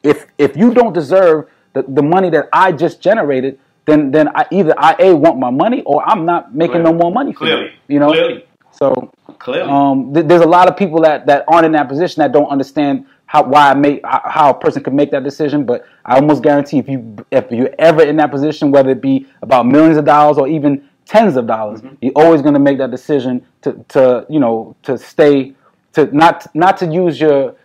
if 0.03 0.27
if 0.37 0.55
you 0.55 0.73
don't 0.73 0.93
deserve 0.93 1.49
the, 1.73 1.83
the 1.87 2.03
money 2.03 2.29
that 2.29 2.49
I 2.53 2.71
just 2.71 3.01
generated, 3.01 3.59
then 3.85 4.11
then 4.11 4.29
I 4.35 4.45
either 4.51 4.73
I 4.77 4.95
a 4.99 5.15
want 5.15 5.39
my 5.39 5.49
money 5.49 5.81
or 5.83 6.07
I'm 6.07 6.25
not 6.25 6.53
making 6.53 6.81
Clearly. 6.81 6.91
no 6.91 6.97
more 6.97 7.11
money 7.11 7.33
for 7.33 7.39
Clearly. 7.39 7.71
you. 7.87 7.95
You 7.95 7.99
know. 7.99 8.11
Clearly. 8.11 8.45
So 8.71 9.11
Clearly. 9.39 9.69
Um, 9.69 10.13
th- 10.13 10.27
there's 10.27 10.41
a 10.41 10.47
lot 10.47 10.67
of 10.67 10.77
people 10.77 11.01
that, 11.01 11.25
that 11.25 11.45
aren't 11.47 11.65
in 11.65 11.71
that 11.73 11.87
position 11.87 12.21
that 12.21 12.31
don't 12.31 12.49
understand 12.49 13.05
how 13.25 13.43
why 13.43 13.69
I 13.69 13.73
make 13.73 14.01
how 14.05 14.51
a 14.51 14.53
person 14.53 14.83
can 14.83 14.95
make 14.95 15.11
that 15.11 15.23
decision. 15.23 15.65
But 15.65 15.85
I 16.05 16.15
almost 16.15 16.43
guarantee 16.43 16.77
if 16.77 16.87
you 16.87 17.15
if 17.31 17.51
you're 17.51 17.73
ever 17.79 18.03
in 18.03 18.17
that 18.17 18.31
position, 18.31 18.71
whether 18.71 18.89
it 18.89 19.01
be 19.01 19.27
about 19.41 19.67
millions 19.67 19.97
of 19.97 20.05
dollars 20.05 20.37
or 20.37 20.47
even 20.47 20.87
tens 21.05 21.35
of 21.35 21.47
dollars, 21.47 21.81
mm-hmm. 21.81 21.95
you're 22.01 22.13
always 22.15 22.41
going 22.41 22.53
to 22.53 22.59
make 22.59 22.77
that 22.77 22.91
decision 22.91 23.45
to 23.61 23.73
to 23.89 24.25
you 24.29 24.39
know 24.39 24.75
to 24.83 24.97
stay 24.97 25.53
to 25.97 26.15
not 26.15 26.47
not 26.55 26.77
to 26.77 26.85
use 26.85 27.19
your 27.19 27.55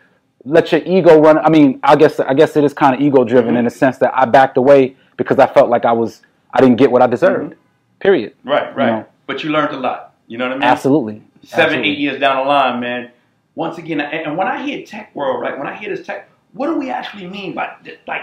let 0.44 0.72
your 0.72 0.82
ego 0.84 1.20
run. 1.20 1.38
I 1.38 1.50
mean, 1.50 1.78
I 1.82 1.94
guess 1.96 2.18
I 2.18 2.34
guess 2.34 2.56
it 2.56 2.64
is 2.64 2.72
kind 2.72 2.94
of 2.94 3.00
ego 3.00 3.24
driven 3.24 3.50
mm-hmm. 3.50 3.58
in 3.58 3.64
the 3.66 3.70
sense 3.70 3.98
that 3.98 4.12
I 4.14 4.24
backed 4.24 4.56
away 4.56 4.96
because 5.16 5.38
I 5.38 5.46
felt 5.46 5.68
like 5.68 5.84
I 5.84 5.92
was 5.92 6.22
I 6.52 6.60
didn't 6.60 6.76
get 6.76 6.90
what 6.90 7.02
I 7.02 7.06
deserved. 7.06 7.52
Mm-hmm. 7.52 8.00
Period. 8.00 8.34
Right, 8.44 8.74
right. 8.74 8.86
You 8.86 8.92
know? 8.92 9.06
But 9.26 9.44
you 9.44 9.50
learned 9.50 9.74
a 9.74 9.78
lot. 9.78 10.14
You 10.26 10.38
know 10.38 10.46
what 10.46 10.54
I 10.54 10.56
mean? 10.56 10.64
Absolutely. 10.64 11.22
Seven, 11.44 11.64
Absolutely. 11.64 11.90
eight 11.90 11.98
years 11.98 12.20
down 12.20 12.36
the 12.36 12.48
line, 12.48 12.80
man. 12.80 13.10
Once 13.54 13.78
again, 13.78 14.00
and 14.00 14.36
when 14.36 14.48
I 14.48 14.64
hear 14.64 14.84
tech 14.84 15.14
world, 15.14 15.42
right? 15.42 15.56
When 15.58 15.66
I 15.66 15.76
hear 15.76 15.94
this 15.94 16.06
tech, 16.06 16.28
what 16.54 16.68
do 16.68 16.78
we 16.78 16.90
actually 16.90 17.26
mean 17.26 17.54
by 17.54 17.76
like? 18.08 18.22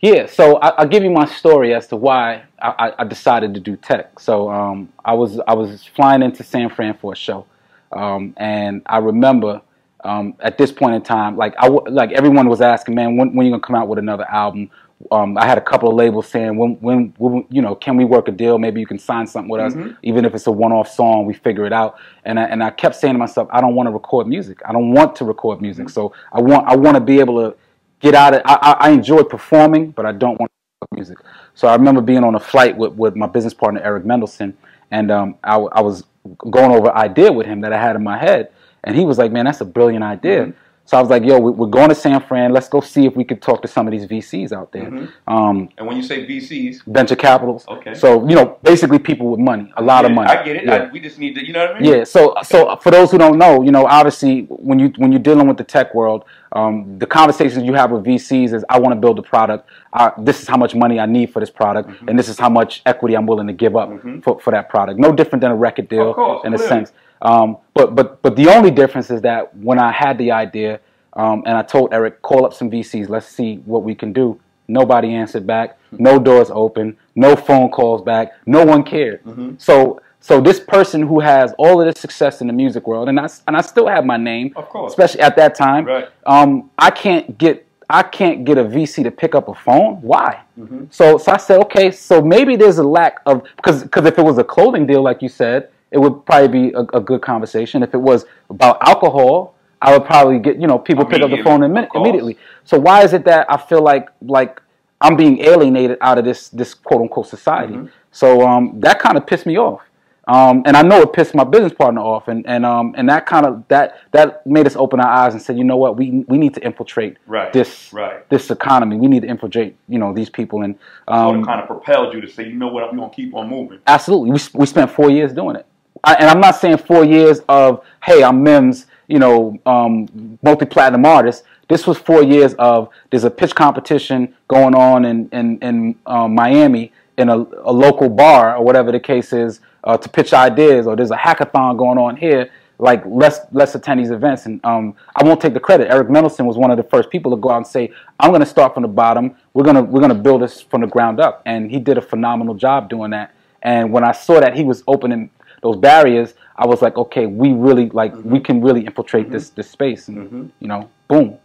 Yeah, 0.00 0.26
so 0.26 0.56
I, 0.56 0.82
will 0.82 0.88
give 0.88 1.02
you 1.04 1.10
my 1.10 1.26
story 1.26 1.74
as 1.74 1.86
to 1.88 1.96
why 1.96 2.42
I, 2.60 2.92
I 2.98 3.04
decided 3.04 3.54
to 3.54 3.60
do 3.60 3.76
tech. 3.76 4.18
So 4.18 4.50
um, 4.50 4.88
I 5.04 5.12
was 5.12 5.38
I 5.46 5.54
was 5.54 5.84
flying 5.84 6.22
into 6.22 6.42
San 6.42 6.68
Fran 6.70 6.94
for 6.94 7.12
a 7.12 7.16
show. 7.16 7.46
Um, 7.92 8.34
and 8.36 8.82
I 8.86 8.98
remember 8.98 9.62
um, 10.04 10.34
at 10.40 10.58
this 10.58 10.72
point 10.72 10.94
in 10.94 11.02
time, 11.02 11.36
like 11.36 11.54
I 11.58 11.68
like 11.68 12.12
everyone 12.12 12.48
was 12.48 12.60
asking, 12.60 12.94
man, 12.94 13.16
when 13.16 13.34
when 13.34 13.46
you 13.46 13.52
gonna 13.52 13.62
come 13.62 13.76
out 13.76 13.88
with 13.88 13.98
another 13.98 14.28
album? 14.28 14.70
Um, 15.10 15.38
I 15.38 15.46
had 15.46 15.56
a 15.56 15.62
couple 15.62 15.88
of 15.88 15.94
labels 15.94 16.28
saying, 16.28 16.58
when, 16.58 16.72
when, 16.82 17.14
when, 17.16 17.46
you 17.48 17.62
know, 17.62 17.74
can 17.74 17.96
we 17.96 18.04
work 18.04 18.28
a 18.28 18.30
deal? 18.30 18.58
Maybe 18.58 18.80
you 18.80 18.86
can 18.86 18.98
sign 18.98 19.26
something 19.26 19.48
with 19.48 19.62
us, 19.62 19.72
mm-hmm. 19.72 19.92
even 20.02 20.26
if 20.26 20.34
it's 20.34 20.46
a 20.46 20.52
one-off 20.52 20.90
song. 20.90 21.24
We 21.24 21.32
figure 21.32 21.64
it 21.64 21.72
out. 21.72 21.96
And 22.26 22.38
I, 22.38 22.42
and 22.44 22.62
I 22.62 22.68
kept 22.68 22.96
saying 22.96 23.14
to 23.14 23.18
myself, 23.18 23.48
I 23.50 23.62
don't 23.62 23.74
want 23.74 23.86
to 23.86 23.92
record 23.92 24.26
music. 24.26 24.60
I 24.66 24.72
don't 24.72 24.92
want 24.92 25.16
to 25.16 25.24
record 25.24 25.62
music. 25.62 25.86
Mm-hmm. 25.86 25.92
So 25.92 26.12
I 26.30 26.42
want 26.42 26.68
I 26.68 26.76
want 26.76 26.96
to 26.96 27.00
be 27.00 27.18
able 27.18 27.36
to 27.40 27.56
get 28.00 28.14
out 28.14 28.34
of. 28.34 28.42
I, 28.44 28.76
I 28.78 28.90
enjoy 28.90 29.22
performing, 29.22 29.92
but 29.92 30.04
I 30.04 30.12
don't 30.12 30.38
want 30.38 30.52
to 30.52 30.82
record 30.82 30.96
music. 30.98 31.18
So 31.54 31.66
I 31.66 31.74
remember 31.76 32.02
being 32.02 32.22
on 32.22 32.34
a 32.34 32.40
flight 32.40 32.76
with, 32.76 32.92
with 32.92 33.16
my 33.16 33.26
business 33.26 33.54
partner 33.54 33.80
Eric 33.82 34.04
Mendelson, 34.04 34.52
and 34.90 35.10
um, 35.10 35.36
I, 35.42 35.56
I 35.56 35.80
was 35.80 36.04
going 36.38 36.72
over 36.72 36.94
idea 36.94 37.32
with 37.32 37.46
him 37.46 37.62
that 37.62 37.72
I 37.72 37.80
had 37.80 37.96
in 37.96 38.02
my 38.02 38.18
head, 38.18 38.50
and 38.84 38.96
he 38.96 39.04
was 39.04 39.18
like, 39.18 39.32
"Man, 39.32 39.44
that's 39.44 39.60
a 39.60 39.64
brilliant 39.64 40.04
idea." 40.04 40.46
Mm-hmm. 40.46 40.58
So 40.86 40.96
I 40.98 41.00
was 41.00 41.08
like, 41.08 41.24
yo, 41.24 41.38
we- 41.38 41.52
we're 41.52 41.68
going 41.68 41.88
to 41.90 41.94
San 41.94 42.20
Fran. 42.20 42.52
Let's 42.52 42.68
go 42.68 42.80
see 42.80 43.06
if 43.06 43.14
we 43.14 43.22
could 43.22 43.40
talk 43.40 43.62
to 43.62 43.68
some 43.68 43.86
of 43.86 43.92
these 43.92 44.06
VCs 44.06 44.50
out 44.52 44.72
there, 44.72 44.90
Mhm. 44.90 45.08
um, 45.28 45.68
And 45.78 45.86
when 45.86 45.96
you 45.96 46.02
say 46.02 46.26
VCs, 46.26 46.82
venture 46.84 47.14
capitals. 47.14 47.64
okay. 47.68 47.94
So 47.94 48.26
you 48.28 48.34
know, 48.34 48.56
basically 48.64 48.98
people 48.98 49.28
with 49.30 49.38
money, 49.38 49.72
a 49.76 49.82
lot 49.82 50.04
of 50.04 50.10
money. 50.10 50.28
I 50.28 50.42
get 50.42 50.56
it. 50.56 50.64
Yeah. 50.64 50.74
I, 50.74 50.90
we 50.92 50.98
just 50.98 51.20
need 51.20 51.34
to, 51.36 51.46
you 51.46 51.52
know 51.52 51.64
what 51.66 51.76
I 51.76 51.80
mean? 51.80 51.92
Yeah. 51.92 52.02
So, 52.04 52.34
so 52.42 52.74
for 52.76 52.90
those 52.90 53.12
who 53.12 53.18
don't 53.18 53.38
know, 53.38 53.62
you 53.62 53.70
know, 53.70 53.86
obviously 53.86 54.46
when 54.48 54.80
you 54.80 54.92
when 54.96 55.12
you're 55.12 55.20
dealing 55.22 55.46
with 55.46 55.58
the 55.58 55.64
tech 55.64 55.94
world, 55.94 56.24
um, 56.52 56.98
the 56.98 57.06
conversations 57.06 57.62
you 57.62 57.74
have 57.74 57.92
with 57.92 58.02
VCs 58.04 58.52
is, 58.52 58.64
I 58.68 58.80
want 58.80 58.92
to 58.92 59.00
build 59.00 59.16
a 59.20 59.22
product. 59.22 59.68
Uh, 59.92 60.10
this 60.18 60.42
is 60.42 60.48
how 60.48 60.56
much 60.56 60.74
money 60.74 60.98
I 60.98 61.06
need 61.06 61.32
for 61.32 61.38
this 61.38 61.50
product, 61.50 61.88
Mm-hmm. 61.88 62.08
and 62.08 62.18
this 62.18 62.28
is 62.28 62.36
how 62.40 62.48
much 62.48 62.82
equity 62.84 63.14
I'm 63.16 63.26
willing 63.26 63.46
to 63.46 63.52
give 63.52 63.76
up 63.76 63.90
Mhm. 63.90 64.24
for, 64.24 64.40
for 64.40 64.50
that 64.50 64.68
product. 64.68 64.98
No 64.98 65.12
different 65.12 65.40
than 65.42 65.52
a 65.52 65.56
record 65.56 65.88
deal 65.88 66.14
course, 66.14 66.44
in 66.44 66.52
a 66.54 66.58
sense. 66.58 66.92
Um, 67.22 67.58
but 67.74 67.94
but 67.94 68.22
but 68.22 68.36
the 68.36 68.48
only 68.48 68.70
difference 68.70 69.10
is 69.10 69.20
that 69.22 69.54
when 69.56 69.78
I 69.78 69.92
had 69.92 70.16
the 70.18 70.30
idea, 70.32 70.80
um, 71.14 71.42
and 71.46 71.56
I 71.56 71.62
told 71.62 71.92
Eric, 71.92 72.22
call 72.22 72.44
up 72.46 72.54
some 72.54 72.70
VCs, 72.70 73.08
let's 73.08 73.26
see 73.26 73.56
what 73.66 73.82
we 73.82 73.94
can 73.94 74.12
do. 74.12 74.40
Nobody 74.68 75.12
answered 75.14 75.46
back. 75.46 75.76
No 75.92 76.18
doors 76.18 76.50
open. 76.52 76.96
No 77.16 77.34
phone 77.34 77.70
calls 77.70 78.02
back. 78.02 78.32
No 78.46 78.64
one 78.64 78.84
cared. 78.84 79.22
Mhm. 79.24 79.60
So 79.60 80.00
so 80.20 80.40
this 80.40 80.60
person 80.60 81.02
who 81.02 81.18
has 81.20 81.52
all 81.58 81.80
of 81.80 81.86
this 81.92 82.00
success 82.00 82.40
in 82.40 82.46
the 82.46 82.52
music 82.52 82.86
world, 82.86 83.08
and 83.08 83.18
I 83.18 83.26
and 83.48 83.56
I 83.56 83.60
still 83.62 83.86
have 83.88 84.04
my 84.04 84.16
name, 84.16 84.52
Of 84.56 84.68
course. 84.68 84.92
especially 84.92 85.20
at 85.22 85.36
that 85.36 85.54
time. 85.54 85.84
Right. 85.86 86.08
Um, 86.26 86.70
I 86.78 86.90
can't 86.90 87.36
get 87.38 87.66
I 87.92 88.04
can't 88.04 88.44
get 88.44 88.56
a 88.56 88.62
VC 88.64 89.02
to 89.02 89.10
pick 89.10 89.34
up 89.34 89.48
a 89.48 89.54
phone. 89.54 89.96
Why? 90.00 90.38
Mhm. 90.58 90.86
So 90.90 91.18
so 91.18 91.32
I 91.32 91.38
said, 91.38 91.58
okay, 91.62 91.90
so 91.90 92.22
maybe 92.22 92.54
there's 92.54 92.78
a 92.78 92.84
lack 92.84 93.20
of 93.26 93.42
because 93.56 93.82
because 93.82 94.06
if 94.06 94.16
it 94.18 94.24
was 94.24 94.38
a 94.38 94.44
clothing 94.44 94.86
deal, 94.86 95.02
like 95.02 95.20
you 95.22 95.28
said, 95.28 95.68
it 95.90 95.98
would 95.98 96.24
probably 96.26 96.48
be 96.48 96.72
a, 96.74 96.80
a 96.94 97.00
good 97.00 97.22
conversation. 97.22 97.82
If 97.82 97.94
it 97.94 97.98
was 98.00 98.26
about 98.48 98.78
alcohol, 98.86 99.54
I 99.82 99.92
would 99.96 100.04
probably 100.06 100.38
get 100.38 100.60
you 100.60 100.66
know 100.66 100.78
people 100.78 101.04
pick 101.04 101.22
up 101.22 101.30
the 101.30 101.42
phone 101.42 101.62
Immediately, 101.62 101.88
imme- 101.88 102.00
immediately. 102.00 102.38
So 102.64 102.78
why 102.78 103.02
is 103.02 103.12
it 103.12 103.24
that 103.24 103.46
I 103.50 103.56
feel 103.56 103.82
like 103.82 104.08
like 104.22 104.60
I'm 105.00 105.16
being 105.16 105.40
alienated 105.40 105.98
out 106.00 106.18
of 106.18 106.24
this 106.24 106.48
this 106.50 106.74
quote 106.74 107.00
unquote 107.02 107.26
society? 107.26 107.74
Mhm. 107.74 107.90
So 108.12 108.46
um, 108.46 108.78
that 108.80 108.98
kind 108.98 109.16
of 109.16 109.26
pissed 109.26 109.46
me 109.46 109.56
off. 109.58 109.82
Um, 110.28 110.62
and 110.64 110.76
I 110.76 110.82
know 110.82 111.00
it 111.00 111.12
pissed 111.12 111.34
my 111.34 111.42
business 111.42 111.72
partner 111.72 112.02
off, 112.02 112.28
and 112.28 112.46
and 112.46 112.64
um, 112.64 112.94
and 112.96 113.08
that 113.08 113.26
kind 113.26 113.46
of 113.46 113.66
that 113.68 113.96
that 114.12 114.46
made 114.46 114.64
us 114.66 114.76
open 114.76 115.00
our 115.00 115.08
eyes 115.10 115.32
and 115.32 115.42
said, 115.42 115.58
you 115.58 115.64
know 115.64 115.76
what, 115.76 115.96
we 115.96 116.24
we 116.28 116.38
need 116.38 116.54
to 116.54 116.60
infiltrate 116.64 117.16
Right. 117.26 117.52
this 117.52 117.92
Right. 117.92 118.28
this 118.28 118.48
economy. 118.50 118.96
We 118.96 119.08
need 119.08 119.22
to 119.22 119.28
infiltrate, 119.28 119.74
you 119.88 119.98
know, 119.98 120.12
these 120.12 120.30
people. 120.30 120.62
And 120.62 120.76
So 121.08 121.14
um, 121.14 121.40
it 121.40 121.46
kind 121.46 121.60
of 121.60 121.66
propelled 121.66 122.14
you 122.14 122.20
to 122.20 122.28
say, 122.28 122.46
you 122.46 122.54
know 122.54 122.68
what, 122.68 122.84
I'm 122.84 122.96
going 122.96 123.10
to 123.10 123.16
keep 123.16 123.34
on 123.34 123.48
moving. 123.48 123.78
absolutely, 123.88 124.30
we 124.32 124.38
we 124.60 124.66
spent 124.66 124.90
four 124.92 125.10
years 125.10 125.32
doing 125.32 125.56
it. 125.56 125.66
I, 126.04 126.14
and 126.14 126.28
I'm 126.28 126.40
not 126.40 126.56
saying 126.56 126.78
four 126.78 127.04
years 127.04 127.40
of 127.48 127.84
hey, 128.02 128.22
I'm 128.22 128.42
Mims, 128.42 128.86
you 129.08 129.18
know, 129.18 129.58
um, 129.66 130.38
multi 130.42 130.66
platinum 130.66 131.04
artist. 131.04 131.44
This 131.68 131.86
was 131.86 131.98
four 131.98 132.22
years 132.22 132.54
of 132.54 132.88
there's 133.10 133.24
a 133.24 133.30
pitch 133.30 133.54
competition 133.54 134.34
going 134.48 134.74
on 134.74 135.04
in 135.04 135.28
in, 135.30 135.58
in 135.58 135.94
um, 136.06 136.34
Miami 136.34 136.92
in 137.18 137.28
a, 137.28 137.36
a 137.36 137.72
local 137.72 138.08
bar 138.08 138.56
or 138.56 138.64
whatever 138.64 138.90
the 138.90 139.00
case 139.00 139.32
is 139.32 139.60
uh, 139.84 139.96
to 139.96 140.08
pitch 140.08 140.32
ideas, 140.32 140.86
or 140.86 140.96
there's 140.96 141.10
a 141.10 141.16
hackathon 141.16 141.76
going 141.76 141.98
on 141.98 142.16
here. 142.16 142.50
Like 142.78 143.02
let's 143.04 143.40
let's 143.52 143.74
attend 143.74 144.00
these 144.00 144.10
events, 144.10 144.46
and 144.46 144.64
um, 144.64 144.94
I 145.14 145.22
won't 145.22 145.40
take 145.40 145.52
the 145.52 145.60
credit. 145.60 145.90
Eric 145.90 146.08
Mendelsohn 146.08 146.46
was 146.46 146.56
one 146.56 146.70
of 146.70 146.78
the 146.78 146.82
first 146.82 147.10
people 147.10 147.30
to 147.32 147.36
go 147.36 147.50
out 147.50 147.58
and 147.58 147.66
say, 147.66 147.92
"I'm 148.18 148.30
going 148.30 148.40
to 148.40 148.46
start 148.46 148.72
from 148.72 148.82
the 148.82 148.88
bottom. 148.88 149.36
We're 149.52 149.64
gonna 149.64 149.82
we're 149.82 150.00
gonna 150.00 150.14
build 150.14 150.40
this 150.40 150.62
from 150.62 150.80
the 150.80 150.86
ground 150.86 151.20
up," 151.20 151.42
and 151.44 151.70
he 151.70 151.78
did 151.78 151.98
a 151.98 152.02
phenomenal 152.02 152.54
job 152.54 152.88
doing 152.88 153.10
that. 153.10 153.34
And 153.62 153.92
when 153.92 154.02
I 154.02 154.12
saw 154.12 154.40
that 154.40 154.56
he 154.56 154.64
was 154.64 154.82
opening 154.88 155.28
those 155.62 155.76
barriers, 155.76 156.34
I 156.56 156.66
was 156.66 156.82
like, 156.82 156.96
okay, 156.96 157.26
we 157.26 157.52
really 157.52 157.88
like 157.90 158.14
we 158.24 158.40
can 158.40 158.60
really 158.62 158.84
infiltrate 158.86 159.30
this 159.30 159.50
this 159.50 159.70
space, 159.70 160.08
and 160.08 160.30
Mhm. 160.30 160.50
you 160.60 160.68
know, 160.68 160.88
boom, 161.08 161.36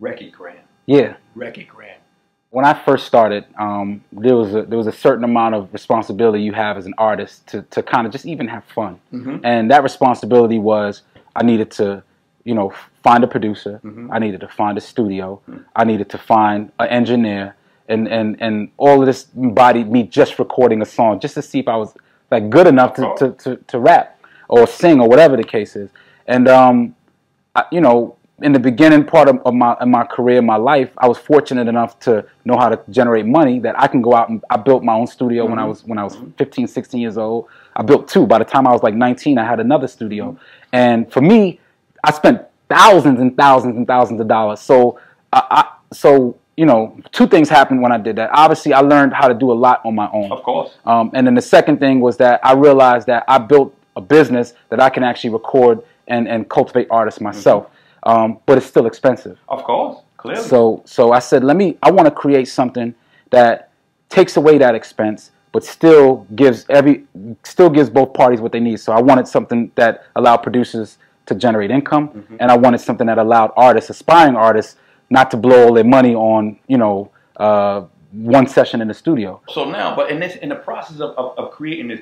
Grand. 0.00 0.58
yeah. 0.86 1.14
Grand. 1.36 1.66
When 2.50 2.66
I 2.66 2.74
first 2.74 3.06
started, 3.06 3.44
um, 3.58 4.02
there 4.12 4.36
was 4.36 4.54
a 4.54 4.62
there 4.62 4.76
was 4.76 4.86
a 4.86 4.92
certain 4.92 5.24
amount 5.24 5.54
of 5.54 5.72
responsibility 5.72 6.42
you 6.42 6.52
have 6.52 6.76
as 6.76 6.86
an 6.86 6.94
artist 6.98 7.46
to 7.48 7.62
to 7.70 7.82
kind 7.82 8.06
of 8.06 8.12
just 8.12 8.26
even 8.26 8.48
have 8.48 8.64
fun, 8.64 8.98
Mhm. 9.12 9.40
and 9.44 9.70
that 9.70 9.82
responsibility 9.82 10.58
was 10.58 11.02
I 11.34 11.42
needed 11.44 11.70
to, 11.72 12.02
you 12.44 12.54
know, 12.54 12.70
find 13.02 13.24
a 13.24 13.26
producer, 13.26 13.80
Mhm. 13.82 14.08
I 14.12 14.18
needed 14.18 14.40
to 14.40 14.48
find 14.48 14.76
a 14.76 14.82
studio, 14.82 15.40
I 15.74 15.84
needed 15.84 16.10
to 16.10 16.18
find 16.18 16.70
an 16.78 16.88
engineer, 16.88 17.54
and 17.88 18.06
and 18.06 18.36
and 18.40 18.68
all 18.76 19.00
of 19.00 19.06
this 19.06 19.28
embodied 19.34 19.90
me 19.90 20.02
just 20.02 20.38
recording 20.38 20.82
a 20.82 20.84
song 20.84 21.20
just 21.20 21.34
to 21.36 21.42
see 21.42 21.58
if 21.60 21.68
I 21.68 21.76
was 21.76 21.96
like 22.32 22.50
good 22.50 22.66
enough 22.66 22.94
to 22.94 23.14
to, 23.18 23.30
to, 23.32 23.56
to 23.56 23.78
rap 23.78 24.18
or 24.48 24.66
sing 24.66 25.00
or 25.00 25.08
whatever 25.08 25.36
the 25.36 25.44
case 25.44 25.76
is, 25.76 25.90
and 26.26 26.48
um, 26.48 26.96
I, 27.54 27.64
you 27.70 27.80
know, 27.80 28.16
in 28.42 28.52
the 28.52 28.58
beginning 28.58 29.04
part 29.04 29.28
of, 29.28 29.38
of 29.44 29.54
my 29.54 29.74
of 29.74 29.88
my 29.88 30.04
career, 30.04 30.42
my 30.42 30.56
life, 30.56 30.90
I 30.98 31.06
was 31.06 31.18
fortunate 31.18 31.68
enough 31.68 31.98
to 32.00 32.26
know 32.44 32.56
how 32.56 32.68
to 32.68 32.80
generate 32.90 33.26
money 33.26 33.60
that 33.60 33.78
I 33.78 33.86
can 33.86 34.02
go 34.02 34.14
out 34.14 34.28
and 34.28 34.42
I 34.50 34.56
built 34.56 34.82
my 34.82 34.94
own 34.94 35.06
studio 35.06 35.46
when 35.46 35.58
I 35.58 35.64
was 35.64 35.84
when 35.84 35.98
I 35.98 36.04
was 36.04 36.16
15, 36.38 36.66
16 36.66 37.00
years 37.00 37.16
old. 37.16 37.48
I 37.76 37.82
built 37.82 38.08
two. 38.08 38.26
By 38.26 38.38
the 38.38 38.44
time 38.44 38.66
I 38.66 38.72
was 38.72 38.82
like 38.82 38.94
19, 38.94 39.38
I 39.38 39.44
had 39.44 39.60
another 39.60 39.86
studio. 39.86 40.36
And 40.72 41.10
for 41.12 41.20
me, 41.20 41.60
I 42.04 42.12
spent 42.12 42.42
thousands 42.68 43.20
and 43.20 43.36
thousands 43.36 43.76
and 43.76 43.86
thousands 43.86 44.20
of 44.20 44.28
dollars. 44.28 44.60
So 44.60 44.98
I, 45.32 45.42
I 45.50 45.94
so 45.94 46.36
you 46.56 46.66
know, 46.66 46.98
two 47.12 47.26
things 47.26 47.48
happened 47.48 47.80
when 47.82 47.92
I 47.92 47.98
did 47.98 48.16
that. 48.16 48.30
Obviously, 48.32 48.72
I 48.74 48.80
learned 48.80 49.14
how 49.14 49.28
to 49.28 49.34
do 49.34 49.50
a 49.50 49.54
lot 49.54 49.80
on 49.84 49.94
my 49.94 50.08
own. 50.12 50.30
Of 50.30 50.42
course. 50.42 50.76
Um, 50.84 51.10
and 51.14 51.26
then 51.26 51.34
the 51.34 51.42
second 51.42 51.78
thing 51.78 52.00
was 52.00 52.16
that 52.18 52.40
I 52.44 52.52
realized 52.52 53.06
that 53.06 53.24
I 53.26 53.38
built 53.38 53.74
a 53.96 54.00
business 54.00 54.54
that 54.68 54.80
I 54.80 54.90
can 54.90 55.02
actually 55.02 55.30
record 55.30 55.82
and, 56.08 56.28
and 56.28 56.48
cultivate 56.48 56.88
artists 56.90 57.20
myself. 57.20 57.68
Um, 58.04 58.38
but 58.46 58.58
it's 58.58 58.66
still 58.66 58.86
expensive. 58.86 59.38
Of 59.48 59.64
course. 59.64 59.98
Clearly. 60.16 60.42
So 60.42 60.82
so 60.84 61.12
I 61.12 61.18
said, 61.20 61.42
let 61.42 61.56
me 61.56 61.78
I 61.82 61.90
want 61.90 62.06
to 62.06 62.10
create 62.10 62.48
something 62.48 62.94
that 63.30 63.70
takes 64.08 64.36
away 64.36 64.58
that 64.58 64.74
expense, 64.74 65.30
but 65.52 65.64
still 65.64 66.26
gives 66.36 66.66
every 66.68 67.04
still 67.44 67.70
gives 67.70 67.88
both 67.90 68.12
parties 68.12 68.40
what 68.40 68.52
they 68.52 68.60
need. 68.60 68.78
So 68.78 68.92
I 68.92 69.00
wanted 69.00 69.26
something 69.26 69.70
that 69.74 70.04
allowed 70.16 70.38
producers 70.38 70.98
to 71.26 71.34
generate 71.34 71.70
income, 71.70 72.08
Mm-hmm. 72.08 72.36
and 72.40 72.50
I 72.50 72.56
wanted 72.56 72.80
something 72.80 73.06
that 73.06 73.18
allowed 73.18 73.52
artists, 73.56 73.90
aspiring 73.90 74.36
artists, 74.36 74.76
not 75.12 75.30
to 75.30 75.36
blow 75.36 75.66
all 75.66 75.74
their 75.74 75.84
money 75.84 76.14
on 76.14 76.58
you 76.66 76.78
know 76.78 77.10
uh, 77.36 77.84
one 78.12 78.46
session 78.46 78.80
in 78.80 78.88
the 78.88 78.94
studio. 78.94 79.40
So 79.48 79.64
now, 79.64 79.94
but 79.94 80.10
in 80.10 80.18
this, 80.18 80.36
in 80.36 80.48
the 80.48 80.56
process 80.56 81.00
of, 81.00 81.10
of, 81.16 81.38
of 81.38 81.50
creating 81.52 81.88
this, 81.88 82.00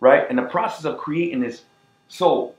right? 0.00 0.28
In 0.30 0.36
the 0.36 0.42
process 0.42 0.84
of 0.84 0.98
creating 0.98 1.40
this, 1.40 1.62
so 2.08 2.54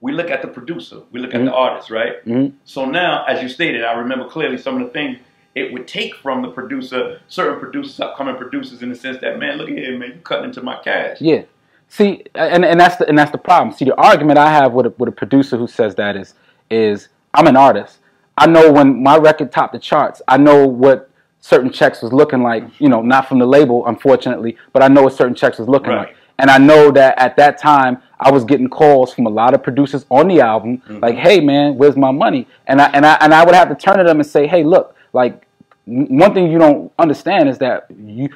we 0.00 0.12
look 0.12 0.30
at 0.30 0.42
the 0.42 0.48
producer, 0.48 1.02
we 1.12 1.20
look 1.20 1.34
at 1.34 1.44
the 1.44 1.52
artist, 1.52 1.90
right? 1.90 2.24
Mhm. 2.26 2.54
So 2.64 2.84
now, 2.84 3.24
as 3.24 3.42
you 3.42 3.48
stated, 3.48 3.84
I 3.84 3.92
remember 3.92 4.26
clearly 4.28 4.58
some 4.58 4.80
of 4.80 4.86
the 4.86 4.92
things 4.92 5.18
it 5.54 5.72
would 5.72 5.86
take 5.86 6.14
from 6.16 6.40
the 6.42 6.48
producer, 6.48 7.20
certain 7.28 7.60
producers, 7.60 8.00
upcoming 8.00 8.36
producers, 8.36 8.82
in 8.82 8.88
the 8.88 8.96
sense 8.96 9.18
that, 9.20 9.38
man, 9.38 9.58
look 9.58 9.68
at 9.68 9.76
here, 9.76 9.98
man, 9.98 10.08
you 10.10 10.20
cutting 10.24 10.46
into 10.46 10.62
my 10.62 10.76
cash. 10.82 11.18
Yeah. 11.20 11.42
See, 11.88 12.24
and, 12.34 12.64
and 12.64 12.80
that's 12.80 12.96
the 12.96 13.06
and 13.06 13.18
that's 13.18 13.32
the 13.32 13.38
problem. 13.38 13.76
See, 13.76 13.84
the 13.84 13.94
argument 13.96 14.38
I 14.38 14.50
have 14.50 14.72
with 14.72 14.86
a, 14.86 14.94
with 14.96 15.10
a 15.10 15.12
producer 15.12 15.58
who 15.58 15.66
says 15.66 15.94
that 15.96 16.16
is 16.16 16.32
is 16.70 17.08
I'm 17.34 17.46
an 17.46 17.56
artist. 17.56 17.98
I 18.36 18.46
know 18.46 18.72
when 18.72 19.02
my 19.02 19.16
record 19.16 19.52
topped 19.52 19.72
the 19.72 19.78
charts. 19.78 20.22
I 20.26 20.36
know 20.36 20.66
what 20.66 21.10
certain 21.40 21.70
checks 21.70 22.02
was 22.02 22.12
looking 22.12 22.42
like. 22.42 22.64
You 22.80 22.88
know, 22.88 23.02
not 23.02 23.28
from 23.28 23.38
the 23.38 23.46
label, 23.46 23.86
unfortunately, 23.86 24.56
but 24.72 24.82
I 24.82 24.88
know 24.88 25.02
what 25.02 25.12
certain 25.12 25.34
checks 25.34 25.58
was 25.58 25.68
looking 25.68 25.90
Right. 25.90 26.08
like. 26.08 26.16
And 26.38 26.50
I 26.50 26.58
know 26.58 26.90
that 26.92 27.18
at 27.18 27.36
that 27.36 27.58
time 27.58 27.98
I 28.18 28.30
was 28.30 28.44
getting 28.44 28.68
calls 28.68 29.12
from 29.12 29.26
a 29.26 29.30
lot 29.30 29.54
of 29.54 29.62
producers 29.62 30.06
on 30.10 30.28
the 30.28 30.40
album, 30.40 30.78
mm-hmm. 30.78 30.98
like, 30.98 31.14
"Hey, 31.14 31.40
man, 31.40 31.76
where's 31.76 31.96
my 31.96 32.10
money?" 32.10 32.48
And 32.66 32.80
I 32.80 32.86
and 32.94 33.04
I 33.06 33.14
and 33.20 33.34
I 33.34 33.44
would 33.44 33.54
have 33.54 33.68
to 33.68 33.74
turn 33.74 33.98
to 33.98 34.04
them 34.04 34.18
and 34.18 34.26
say, 34.26 34.46
"Hey, 34.46 34.64
look, 34.64 34.96
like 35.12 35.46
one 35.84 36.32
thing 36.34 36.50
you 36.50 36.58
don't 36.58 36.90
understand 36.98 37.48
is 37.48 37.58
that 37.58 37.86
you 37.96 38.30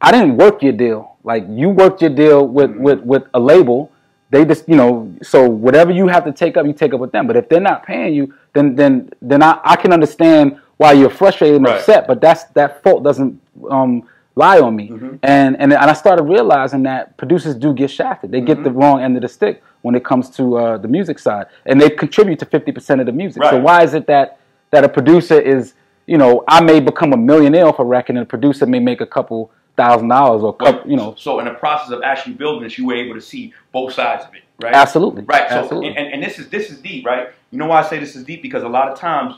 I 0.00 0.10
didn't 0.12 0.36
work 0.36 0.62
your 0.62 0.72
deal. 0.72 1.16
Like 1.22 1.44
you 1.48 1.70
worked 1.70 2.02
your 2.02 2.10
deal 2.10 2.46
with 2.46 2.70
mm-hmm. 2.70 2.82
with 2.82 3.00
with 3.00 3.22
a 3.32 3.40
label. 3.40 3.90
They 4.34 4.44
just 4.52 4.68
you 4.68 4.76
know 4.80 4.90
so 5.22 5.38
whatever 5.66 5.92
you 6.00 6.06
have 6.14 6.24
to 6.24 6.32
take 6.42 6.54
up, 6.58 6.66
you 6.66 6.72
take 6.72 6.92
up 6.94 7.00
with 7.04 7.12
them. 7.16 7.24
But 7.28 7.36
if 7.40 7.44
they're 7.48 7.68
not 7.72 7.78
paying 7.90 8.12
you, 8.18 8.24
then 8.54 8.66
then 8.80 8.92
then 9.30 9.40
I, 9.42 9.52
I 9.72 9.76
can 9.82 9.92
understand 9.98 10.44
why 10.80 10.90
you're 10.98 11.16
frustrated 11.22 11.56
and 11.60 11.66
Right. 11.66 11.78
upset. 11.78 12.06
But 12.10 12.20
that's 12.20 12.42
that 12.58 12.82
fault 12.82 13.00
doesn't 13.08 13.32
um, 13.70 13.92
lie 14.34 14.58
on 14.66 14.74
me. 14.80 14.86
Mm-hmm. 14.88 15.16
And, 15.22 15.50
and 15.60 15.68
and 15.72 15.88
I 15.94 15.96
started 16.04 16.24
realizing 16.36 16.82
that 16.90 17.16
producers 17.22 17.54
do 17.54 17.72
get 17.72 17.90
shafted. 17.98 18.28
They 18.34 18.40
get 18.40 18.58
the 18.64 18.70
Mm-hmm. 18.70 18.78
wrong 18.80 18.96
end 19.04 19.14
of 19.18 19.22
the 19.22 19.28
stick 19.38 19.62
when 19.82 19.94
it 19.94 20.04
comes 20.10 20.30
to 20.38 20.42
uh, 20.62 20.78
the 20.84 20.88
music 20.88 21.18
side, 21.26 21.46
and 21.66 21.74
they 21.80 21.90
contribute 21.90 22.38
to 22.42 22.46
fifty 22.56 22.72
percent 22.72 22.98
of 23.02 23.06
the 23.06 23.12
music. 23.22 23.40
So 23.50 23.58
why 23.68 23.78
is 23.86 23.92
it 23.94 24.04
that 24.14 24.26
that 24.72 24.82
a 24.82 24.88
producer 24.98 25.38
is 25.54 25.74
you 26.12 26.18
know 26.22 26.42
I 26.56 26.58
may 26.70 26.80
become 26.80 27.10
a 27.12 27.20
millionaire 27.30 27.66
off 27.70 27.78
a 27.78 27.84
record, 27.84 28.16
and 28.16 28.22
a 28.28 28.30
producer 28.36 28.66
may 28.74 28.80
make 28.90 29.00
a 29.08 29.10
couple 29.16 29.40
thousand 29.76 30.08
dollars 30.08 30.42
or 30.42 30.54
couple, 30.54 30.88
you 30.90 30.96
know 30.96 31.14
So 31.18 31.38
in 31.40 31.46
the 31.46 31.52
process 31.54 31.90
of 31.90 32.02
actually 32.02 32.34
building 32.34 32.62
this, 32.62 32.78
you 32.78 32.86
were 32.86 32.94
able 32.94 33.14
to 33.14 33.20
see 33.20 33.52
both 33.72 33.92
sides 33.92 34.24
of 34.24 34.34
it, 34.34 34.42
right? 34.62 34.74
Absolutely. 34.74 35.22
Right. 35.22 35.48
So 35.48 35.56
Absolutely. 35.56 35.96
And, 35.96 36.14
and 36.14 36.22
this 36.22 36.38
is 36.38 36.48
this 36.48 36.70
is 36.70 36.78
deep, 36.80 37.04
right? 37.06 37.28
You 37.50 37.58
know 37.58 37.66
why 37.66 37.80
I 37.80 37.88
say 37.88 37.98
this 37.98 38.14
is 38.16 38.24
deep 38.24 38.42
because 38.42 38.62
a 38.62 38.68
lot 38.68 38.88
of 38.88 38.98
times 38.98 39.36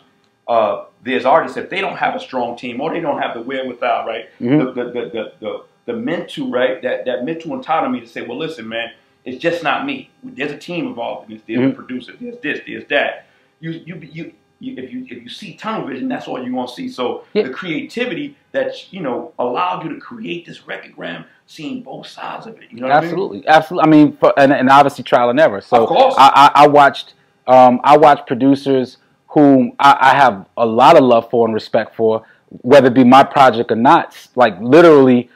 uh, 0.49 0.85
there's 1.03 1.25
artists 1.25 1.57
if 1.57 1.71
they 1.71 1.81
don't 1.81 1.97
have 1.97 2.15
a 2.15 2.21
strong 2.21 2.57
team 2.57 2.81
or 2.81 2.93
they 2.93 3.01
don't 3.01 3.21
have 3.21 3.35
the 3.35 3.43
wherewithal, 3.43 4.07
right? 4.07 4.27
Mhm. 4.41 4.75
The, 4.75 4.85
the, 4.85 4.91
the, 4.91 5.11
the, 5.11 5.33
the 5.41 5.63
the 5.87 5.93
mental, 5.95 6.51
right? 6.51 6.83
That 6.83 7.05
that 7.07 7.25
mental 7.25 7.59
autonomy 7.59 8.01
to 8.01 8.07
say, 8.07 8.23
well, 8.23 8.39
listen, 8.39 8.69
man, 8.69 8.91
it's 9.25 9.39
just 9.43 9.63
not 9.63 9.87
me. 9.87 10.11
There's 10.23 10.53
a 10.53 10.59
team 10.59 10.87
involved 10.87 11.31
in 11.31 11.37
this. 11.37 11.45
There's 11.47 11.61
a 11.61 11.73
Mhm. 11.73 11.75
producer. 11.75 12.13
There's 12.21 12.39
this. 12.41 12.61
There's 12.67 12.85
that. 12.89 13.27
you 13.61 13.71
you 13.71 13.97
you. 14.13 14.33
You, 14.59 14.75
if 14.83 14.93
you 14.93 15.05
if 15.05 15.23
you 15.23 15.29
see 15.29 15.55
tunnel 15.55 15.87
vision, 15.87 16.09
that's 16.09 16.27
all 16.27 16.43
you're 16.43 16.53
gonna 16.53 16.69
see. 16.69 16.89
So 16.89 17.25
Yeah. 17.35 17.43
the 17.43 17.51
creativity 17.51 18.37
that 18.53 18.93
you 18.93 19.01
know 19.01 19.33
allowed 19.39 19.85
you 19.85 19.95
to 19.95 20.01
create 20.01 20.47
this 20.47 20.61
recordgram, 20.61 21.27
seeing 21.47 21.83
both 21.83 22.07
sides 22.07 22.47
of 22.47 22.57
it. 22.57 22.71
You 22.71 22.81
know 22.81 22.89
Absolutely, 22.89 23.47
absolutely. 23.47 23.87
I 23.87 23.91
mean, 23.91 24.17
for, 24.17 24.33
and, 24.39 24.53
and 24.53 24.71
obviously 24.71 25.05
trial 25.05 25.29
and 25.29 25.39
error. 25.39 25.61
So 25.61 25.87
Of. 25.87 26.15
I, 26.17 26.51
I, 26.55 26.63
I 26.65 26.67
watched, 26.69 27.15
um, 27.47 27.81
I 27.85 27.97
watched 27.99 28.27
producers 28.27 28.97
whom 29.29 29.73
I, 29.79 29.97
I 30.01 30.17
have 30.17 30.47
a 30.57 30.65
lot 30.65 30.97
of 30.97 31.05
love 31.05 31.29
for 31.29 31.47
and 31.47 31.53
respect 31.53 31.95
for, 31.95 32.25
whether 32.49 32.87
it 32.87 32.95
be 32.95 33.05
my 33.05 33.23
project 33.23 33.71
or 33.71 33.77
not. 33.77 34.17
Like 34.35 34.59
literally, 34.61 35.29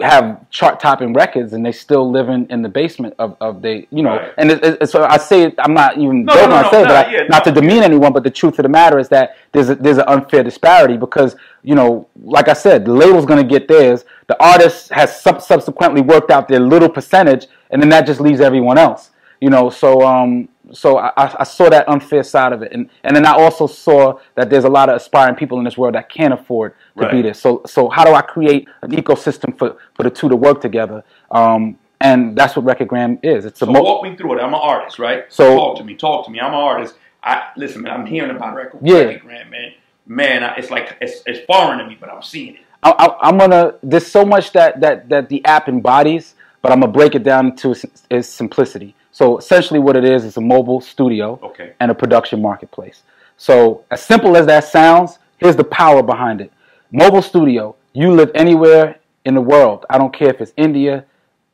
have 0.00 0.48
chart 0.48 0.80
topping 0.80 1.12
records 1.12 1.52
and 1.52 1.64
they 1.66 1.70
still 1.72 2.10
living 2.10 2.46
in 2.48 2.62
the 2.62 2.68
basement 2.68 3.14
of, 3.18 3.36
of 3.42 3.60
they 3.60 3.86
you 3.90 4.02
know 4.02 4.16
Right. 4.16 4.32
and 4.38 4.50
it, 4.50 4.64
it, 4.64 4.88
so 4.88 5.04
I 5.04 5.18
say 5.18 5.42
it, 5.42 5.54
I'm 5.58 5.74
not 5.74 5.98
even 5.98 6.24
No, 6.24 6.32
joking 6.32 6.48
no, 6.50 6.62
no, 6.62 6.68
I 6.68 6.70
say 6.70 6.82
no, 6.82 6.88
but 6.88 7.06
I- 7.08 7.12
yeah, 7.12 7.22
not 7.28 7.44
no, 7.44 7.52
to 7.52 7.60
demean 7.60 7.82
anyone 7.82 8.10
but 8.12 8.22
the 8.22 8.30
truth 8.30 8.58
of 8.58 8.62
the 8.62 8.70
matter 8.70 8.98
is 8.98 9.08
that 9.10 9.36
there's 9.52 9.68
a, 9.68 9.74
there's 9.74 9.98
an 9.98 10.04
unfair 10.08 10.42
disparity 10.42 10.96
because 10.96 11.36
you 11.62 11.74
know 11.74 12.08
like 12.22 12.48
I 12.48 12.54
said 12.54 12.86
the 12.86 12.92
label's 12.94 13.26
going 13.26 13.42
to 13.46 13.48
get 13.48 13.68
theirs 13.68 14.04
the 14.28 14.42
artist 14.42 14.90
has 14.92 15.20
sub- 15.20 15.42
subsequently 15.42 16.00
worked 16.00 16.30
out 16.30 16.48
their 16.48 16.60
little 16.60 16.88
percentage 16.88 17.46
and 17.70 17.82
then 17.82 17.90
that 17.90 18.06
just 18.06 18.18
leaves 18.20 18.40
everyone 18.40 18.78
else 18.78 19.10
you 19.42 19.50
know 19.50 19.68
so 19.68 20.06
um 20.06 20.48
so 20.72 20.98
I, 20.98 21.12
I 21.16 21.44
saw 21.44 21.68
that 21.68 21.88
unfair 21.88 22.22
side 22.22 22.52
of 22.52 22.62
it 22.62 22.72
and 22.72 22.88
and 23.04 23.14
then 23.16 23.26
I 23.26 23.32
also 23.32 23.66
saw 23.66 24.18
that 24.36 24.48
there's 24.50 24.64
a 24.64 24.68
lot 24.70 24.88
of 24.88 24.96
aspiring 24.96 25.34
people 25.36 25.58
in 25.58 25.64
this 25.64 25.76
world 25.76 25.94
that 25.94 26.08
can't 26.08 26.32
afford 26.34 26.74
to 26.98 27.08
be 27.08 27.16
Right. 27.16 27.22
this 27.22 27.40
so 27.40 27.62
so 27.66 27.88
how 27.88 28.04
do 28.04 28.12
I 28.14 28.22
create 28.22 28.68
an 28.82 28.90
ecosystem 28.92 29.56
for 29.56 29.76
for 29.94 30.02
the 30.02 30.10
two 30.10 30.28
to 30.28 30.36
work 30.36 30.60
together 30.60 31.04
um 31.30 31.78
and 32.00 32.36
that's 32.36 32.56
what 32.56 32.64
Recordgram 32.64 33.18
is 33.22 33.44
it's 33.44 33.62
a 33.62 33.66
So 33.66 33.72
walk 33.72 34.02
me 34.02 34.16
through 34.16 34.38
it. 34.38 34.42
I'm 34.42 34.54
an 34.54 34.60
artist, 34.60 34.98
right? 34.98 35.24
So- 35.28 35.54
talk 35.56 35.76
to 35.78 35.84
me, 35.84 35.94
talk 35.94 36.24
to 36.24 36.30
me. 36.32 36.40
I'm 36.40 36.52
an 36.52 36.58
artist. 36.58 36.94
I 37.22 37.50
listen, 37.56 37.82
man. 37.82 37.92
I'm 37.92 38.06
hearing 38.06 38.34
about 38.34 38.56
record, 38.56 38.80
Yeah. 38.82 39.04
Recordgram, 39.04 39.50
man. 39.50 39.72
Man, 40.06 40.42
I, 40.42 40.56
it's 40.56 40.70
like 40.70 40.96
it's, 41.00 41.22
it's 41.26 41.38
foreign 41.46 41.78
to 41.78 41.86
me, 41.86 41.96
but 42.00 42.10
I'm 42.10 42.20
seeing 42.22 42.54
it. 42.56 42.60
I, 42.82 42.90
I, 42.90 43.28
I'm 43.28 43.38
gonna. 43.38 43.74
There's 43.84 44.08
so 44.08 44.24
much 44.24 44.50
that 44.52 44.80
that 44.80 45.08
that 45.10 45.28
the 45.28 45.44
app 45.44 45.68
embodies, 45.68 46.34
but 46.60 46.72
I'm 46.72 46.80
gonna 46.80 46.90
break 46.90 47.14
it 47.14 47.22
down 47.22 47.54
to 47.56 47.70
its, 47.70 47.84
its 48.10 48.28
simplicity. 48.28 48.96
So 49.12 49.38
essentially, 49.38 49.78
what 49.78 49.96
it 49.96 50.04
is 50.04 50.24
is 50.24 50.36
a 50.36 50.40
mobile 50.40 50.80
studio 50.80 51.38
Okay. 51.42 51.72
and 51.80 51.90
a 51.90 51.94
production 51.94 52.40
marketplace. 52.42 53.02
So 53.36 53.84
as 53.90 54.02
simple 54.02 54.36
as 54.36 54.46
that 54.46 54.64
sounds, 54.64 55.18
here's 55.38 55.56
the 55.56 55.64
power 55.64 56.02
behind 56.02 56.40
it. 56.40 56.50
Mobile 56.90 57.22
studio. 57.22 57.76
You 57.92 58.12
live 58.12 58.30
anywhere 58.34 58.96
in 59.24 59.34
the 59.34 59.40
world. 59.40 59.84
I 59.90 59.98
don't 59.98 60.12
care 60.14 60.30
if 60.30 60.40
it's 60.40 60.52
India, 60.56 61.04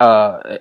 uh, 0.01 0.05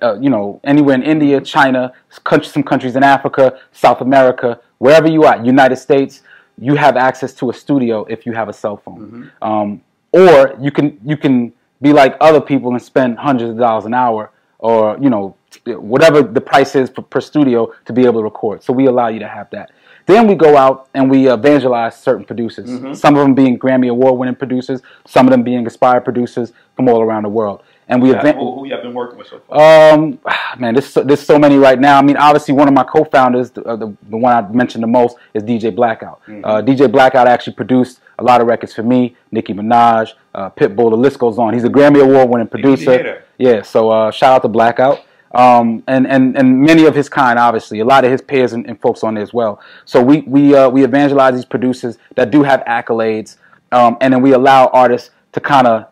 uh, 0.02 0.18
you 0.20 0.30
know, 0.32 0.60
anywhere 0.64 0.96
in 0.96 1.04
India, 1.04 1.40
China, 1.42 1.94
country- 2.24 2.48
some 2.50 2.64
countries 2.64 2.96
in 2.96 3.04
Africa, 3.04 3.60
South 3.72 4.02
America, 4.02 4.60
wherever 4.80 5.08
you 5.08 5.24
are, 5.24 5.38
United 5.46 5.76
States, 5.76 6.24
you 6.60 6.74
have 6.76 6.98
access 6.98 7.34
to 7.36 7.52
a 7.52 7.54
studio 7.54 8.04
if 8.10 8.26
you 8.26 8.34
have 8.34 8.50
a 8.50 8.54
cell 8.54 8.78
phone. 8.78 9.32
Um, 9.44 9.82
or 10.12 10.56
you 10.60 10.72
can 10.72 11.00
you 11.06 11.16
can 11.18 11.54
be 11.82 11.94
like 11.94 12.18
other 12.20 12.42
people 12.42 12.72
and 12.72 12.82
spend 12.82 13.20
hundreds 13.20 13.52
of 13.52 13.58
dollars 13.58 13.86
an 13.86 13.94
hour, 13.94 14.32
or 14.58 14.98
you 15.00 15.12
know, 15.12 15.36
whatever 15.66 16.22
the 16.22 16.42
price 16.42 16.76
is 16.76 16.90
per, 16.90 17.02
per 17.02 17.22
studio 17.22 17.74
to 17.86 17.94
be 17.94 18.06
able 18.06 18.22
to 18.22 18.24
record. 18.24 18.64
So 18.64 18.74
we 18.74 18.88
allow 18.88 19.08
you 19.08 19.20
to 19.20 19.28
have 19.28 19.50
that. 19.52 19.72
Then 20.06 20.26
we 20.26 20.36
go 20.36 20.56
out 20.56 20.88
and 20.94 21.12
we 21.12 21.30
evangelize 21.30 21.98
certain 22.02 22.24
producers. 22.24 22.70
Some 22.98 23.16
of 23.16 23.22
them 23.22 23.36
being 23.36 23.60
Grammy 23.60 23.90
Award 23.90 24.18
winning 24.18 24.36
producers, 24.36 24.82
some 25.06 25.28
of 25.28 25.32
them 25.32 25.44
being 25.44 25.68
aspired 25.68 26.06
producers 26.06 26.54
from 26.78 26.88
all 26.88 27.02
around 27.02 27.24
the 27.24 27.30
world. 27.30 27.62
And 27.90 28.02
we 28.02 28.12
Yeah, 28.12 28.34
who, 28.34 28.56
who 28.56 28.68
you 28.68 28.74
have 28.74 28.84
been 28.84 28.94
working 28.94 29.18
with 29.18 29.28
so 29.28 29.40
far? 29.48 29.94
um, 29.94 30.20
man, 30.60 30.74
there's 30.74 30.88
so, 30.88 31.04
there's 31.04 31.22
so 31.22 31.38
many 31.38 31.58
right 31.58 31.80
now. 31.80 31.98
I 31.98 32.02
mean, 32.02 32.18
obviously, 32.18 32.54
one 32.54 32.68
of 32.68 32.74
my 32.74 32.84
co-founders, 32.84 33.52
the, 33.52 33.64
uh, 33.64 33.76
the, 33.76 33.96
the 34.10 34.18
one 34.18 34.34
I 34.34 34.48
mentioned 34.50 34.84
the 34.84 34.88
most, 34.88 35.18
is 35.34 35.44
DJ 35.44 35.76
Blackout. 35.76 36.22
Uh, 36.28 36.62
DJ 36.62 36.92
Blackout 36.92 37.28
actually 37.28 37.54
produced 37.54 38.00
a 38.20 38.24
lot 38.24 38.42
of 38.42 38.48
records 38.48 38.74
for 38.74 38.84
me, 38.84 39.16
Nicki 39.32 39.54
Minaj, 39.54 40.14
uh, 40.36 40.50
Pitbull. 40.50 40.90
The 40.90 40.98
list 40.98 41.20
goes 41.20 41.38
on. 41.38 41.54
He's 41.54 41.64
a 41.64 41.70
Grammy 41.70 42.02
Award-winning 42.02 42.48
need 42.48 42.52
to 42.52 42.58
hear 42.58 42.78
producer. 42.78 43.24
Yeah, 43.38 43.62
so 43.62 43.90
uh, 43.90 44.12
shout 44.12 44.36
out 44.36 44.42
to 44.42 44.48
Blackout. 44.48 45.02
Um, 45.34 45.84
and, 45.88 46.08
and, 46.08 46.38
and 46.38 46.62
many 46.62 46.86
of 46.86 46.96
his 46.96 47.10
kind, 47.10 47.38
obviously, 47.38 47.80
a 47.80 47.86
lot 47.86 48.06
of 48.06 48.12
his 48.12 48.22
peers 48.22 48.54
and, 48.54 48.66
and 48.68 48.80
folks 48.80 49.04
on 49.04 49.16
there 49.16 49.24
as 49.24 49.34
well. 49.34 49.60
So 49.86 50.02
we 50.02 50.22
we 50.22 50.56
uh, 50.56 50.70
we 50.70 50.84
evangelize 50.84 51.36
these 51.36 51.46
producers 51.46 51.98
that 52.16 52.32
do 52.32 52.44
have 52.44 52.64
accolades, 52.66 53.38
um, 53.72 53.98
and 54.02 54.14
then 54.14 54.22
we 54.22 54.34
allow 54.34 54.68
artists 54.68 55.12
to 55.34 55.40
kind 55.40 55.68
of, 55.68 55.88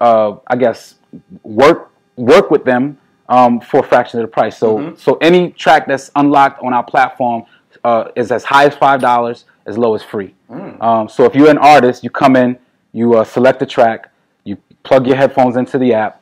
uh, 0.00 0.36
I 0.48 0.56
guess, 0.56 0.96
work 1.42 1.92
work 2.16 2.50
with 2.50 2.64
them 2.64 2.98
um, 3.28 3.60
for 3.60 3.80
a 3.80 3.82
fraction 3.82 4.20
of 4.20 4.24
the 4.24 4.32
price. 4.32 4.58
So 4.58 4.94
so 4.96 5.16
any 5.20 5.52
track 5.52 5.86
that's 5.86 6.10
unlocked 6.16 6.62
on 6.62 6.72
our 6.74 6.84
platform 6.84 7.44
uh, 7.84 8.08
is 8.16 8.32
as 8.32 8.44
high 8.44 8.66
as 8.66 8.74
five 8.74 9.00
dollars, 9.00 9.44
as 9.66 9.78
low 9.78 9.94
as 9.94 10.02
free. 10.02 10.34
Um, 10.80 11.08
so 11.08 11.24
if 11.24 11.34
you're 11.36 11.50
an 11.50 11.58
artist, 11.58 12.02
you 12.02 12.10
come 12.10 12.34
in, 12.34 12.58
you 12.92 13.14
uh, 13.14 13.24
select 13.24 13.62
a 13.62 13.66
track, 13.66 14.10
you 14.42 14.56
plug 14.82 15.06
your 15.06 15.16
headphones 15.16 15.56
into 15.56 15.78
the 15.78 15.94
app, 15.94 16.19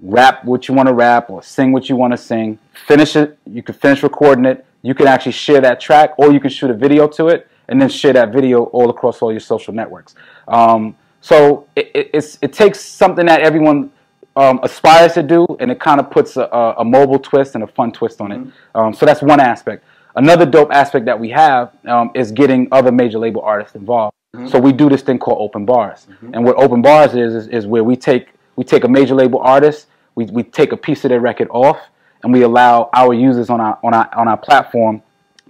rap 0.00 0.44
what 0.44 0.68
you 0.68 0.74
want 0.74 0.88
to 0.88 0.94
rap 0.94 1.30
or 1.30 1.42
sing 1.42 1.72
what 1.72 1.88
you 1.88 1.96
want 1.96 2.12
to 2.12 2.16
sing. 2.16 2.58
Finish 2.86 3.16
it. 3.16 3.38
You 3.46 3.62
can 3.62 3.74
finish 3.74 4.02
recording 4.02 4.44
it. 4.44 4.64
You 4.82 4.94
can 4.94 5.06
actually 5.06 5.32
share 5.32 5.60
that 5.62 5.80
track, 5.80 6.14
or 6.16 6.30
you 6.32 6.38
can 6.38 6.50
shoot 6.50 6.70
a 6.70 6.74
video 6.74 7.08
to 7.08 7.28
it 7.28 7.48
and 7.68 7.80
then 7.80 7.88
share 7.88 8.12
that 8.12 8.32
video 8.32 8.64
all 8.64 8.90
across 8.90 9.20
all 9.22 9.32
your 9.32 9.40
social 9.40 9.74
networks. 9.74 10.14
Um, 10.46 10.96
so 11.20 11.66
it, 11.74 11.90
it, 11.94 12.10
it's, 12.14 12.38
it 12.40 12.52
takes 12.52 12.80
something 12.80 13.26
that 13.26 13.40
everyone 13.40 13.90
um, 14.36 14.60
aspires 14.62 15.14
to 15.14 15.22
do, 15.22 15.46
and 15.58 15.70
it 15.70 15.80
kind 15.80 15.98
of 15.98 16.10
puts 16.10 16.36
a, 16.36 16.42
a, 16.78 16.84
mobile 16.84 17.18
twist 17.18 17.54
and 17.54 17.64
a 17.64 17.66
fun 17.66 17.90
twist 17.90 18.20
on 18.20 18.32
it. 18.32 18.40
Um, 18.74 18.92
so 18.92 19.06
that's 19.06 19.22
one 19.22 19.40
aspect. 19.40 19.84
Another 20.14 20.46
dope 20.46 20.70
aspect 20.72 21.06
that 21.06 21.18
we 21.18 21.30
have 21.30 21.72
um, 21.86 22.10
is 22.14 22.30
getting 22.30 22.68
other 22.70 22.92
major 22.92 23.18
label 23.18 23.40
artists 23.40 23.74
involved. 23.74 24.14
So 24.46 24.58
we 24.58 24.72
do 24.72 24.90
this 24.90 25.00
thing 25.00 25.18
called 25.18 25.38
open 25.40 25.64
bars, 25.64 26.06
and 26.34 26.44
what 26.44 26.56
open 26.56 26.82
bars 26.82 27.14
is, 27.14 27.34
is 27.34 27.48
is 27.48 27.66
where 27.66 27.82
we 27.82 27.96
take 27.96 28.28
we 28.56 28.64
take 28.64 28.84
a 28.84 28.88
major 28.88 29.14
label 29.14 29.38
artist, 29.40 29.86
we, 30.14 30.24
we 30.26 30.42
take 30.42 30.72
a 30.72 30.76
piece 30.76 31.04
of 31.04 31.10
their 31.10 31.20
record 31.20 31.48
off, 31.50 31.78
and 32.22 32.32
we 32.32 32.42
allow 32.42 32.90
our 32.94 33.14
users 33.14 33.50
on 33.50 33.60
our 33.60 33.78
on 33.84 33.94
our 33.94 34.08
on 34.16 34.28
our 34.28 34.36
platform 34.36 35.02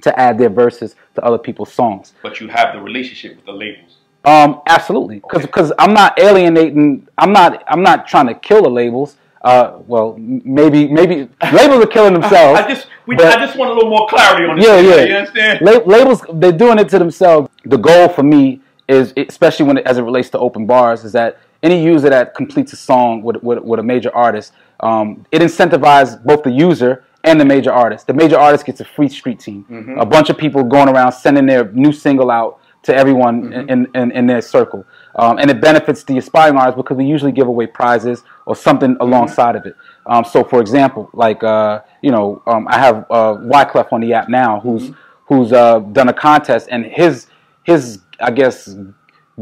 to 0.03 0.19
add 0.19 0.37
their 0.39 0.51
verses 0.51 0.95
to 1.15 1.25
other 1.25 1.39
people's 1.39 1.73
songs. 1.73 2.13
But 2.23 2.41
you 2.41 2.49
have 2.49 2.75
the 2.75 2.81
relationship 2.83 3.37
with 3.37 3.47
the 3.47 3.53
labels. 3.53 3.97
Um, 4.25 4.61
absolutely, 4.67 5.21
because 5.21 5.71
Okay. 5.71 5.77
I'm 5.79 5.95
not 5.95 6.19
alienating. 6.19 7.07
I'm 7.17 7.33
not 7.33 7.63
I'm 7.69 7.83
not 7.83 8.07
trying 8.09 8.27
to 8.27 8.35
kill 8.35 8.63
the 8.63 8.69
labels. 8.71 9.17
Uh, 9.43 9.79
well, 9.87 10.17
maybe 10.19 10.89
maybe 10.89 11.29
labels 11.53 11.85
are 11.85 11.87
killing 11.87 12.15
themselves. 12.15 12.61
I 12.61 12.69
just 12.69 12.89
we, 13.07 13.15
but- 13.15 13.27
I 13.27 13.47
just 13.47 13.57
want 13.57 13.71
a 13.71 13.75
little 13.75 13.89
more 13.91 14.09
clarity 14.09 14.45
on 14.45 14.57
this. 14.59 14.67
yeah, 14.67 14.77
thing, 14.77 14.87
yeah. 14.91 15.05
You 15.05 15.15
understand? 15.17 15.61
La- 15.61 15.85
labels 15.97 16.25
they're 16.35 16.51
doing 16.51 16.79
it 16.81 16.89
to 16.89 16.99
themselves. 16.99 17.49
The 17.65 17.77
goal 17.77 18.09
for 18.09 18.25
me 18.25 18.61
is, 18.89 19.13
especially 19.17 19.67
when 19.67 19.79
it, 19.79 19.87
as 19.87 19.99
it 19.99 20.03
relates 20.03 20.29
to 20.31 20.39
open 20.41 20.67
bars, 20.67 21.05
is 21.05 21.13
that 21.13 21.39
any 21.67 21.79
user 21.93 22.09
that 22.17 22.35
completes 22.35 22.73
a 22.73 22.81
song 22.91 23.23
with 23.27 23.37
with, 23.43 23.59
with 23.71 23.79
a 23.81 23.87
major 23.95 24.13
artist, 24.27 24.53
um, 24.81 25.07
it 25.31 25.41
incentivizes 25.43 26.13
both 26.31 26.43
the 26.43 26.55
user 26.69 26.93
and 27.25 27.41
the 27.41 27.45
major 27.45 27.73
artist. 27.73 28.07
The 28.07 28.15
major 28.23 28.39
artist 28.39 28.65
gets 28.69 28.81
a 28.81 28.85
free 28.85 29.09
street 29.09 29.41
team, 29.47 29.65
a 29.99 30.07
bunch 30.07 30.31
of 30.31 30.37
people 30.39 30.63
going 30.77 30.89
around 30.89 31.13
sending 31.13 31.47
their 31.47 31.65
new 31.73 31.93
single 31.93 32.31
out 32.31 32.61
to 32.87 32.95
everyone 32.95 33.53
in, 33.53 33.89
in, 33.95 34.13
in 34.13 34.27
their 34.29 34.41
circle. 34.41 34.87
Um, 35.17 35.39
and 35.39 35.51
it 35.51 35.61
benefits 35.61 36.05
the 36.05 36.19
aspiring 36.19 36.57
artists 36.57 36.77
because 36.77 36.97
we 36.97 37.05
usually 37.05 37.33
give 37.33 37.49
away 37.49 37.67
prizes 37.67 38.23
or 38.47 38.55
something 38.55 38.97
alongside 39.01 39.57
of 39.57 39.67
it. 39.67 39.75
Um, 40.07 40.25
so, 40.25 40.45
for 40.45 40.61
example, 40.61 41.11
like 41.13 41.43
uh, 41.43 41.83
you 42.01 42.13
know, 42.13 42.43
um, 42.47 42.69
I 42.69 42.79
have 42.79 42.97
uh, 43.11 43.35
Wyclef 43.53 43.93
on 43.93 44.01
the 44.01 44.13
app 44.13 44.29
now, 44.29 44.61
who's 44.61 44.93
who's 45.29 45.53
uh, 45.53 45.81
done 45.81 46.09
a 46.09 46.13
contest, 46.13 46.69
and 46.71 46.87
his 46.87 47.27
his 47.65 47.99
I 48.21 48.31
guess 48.31 48.57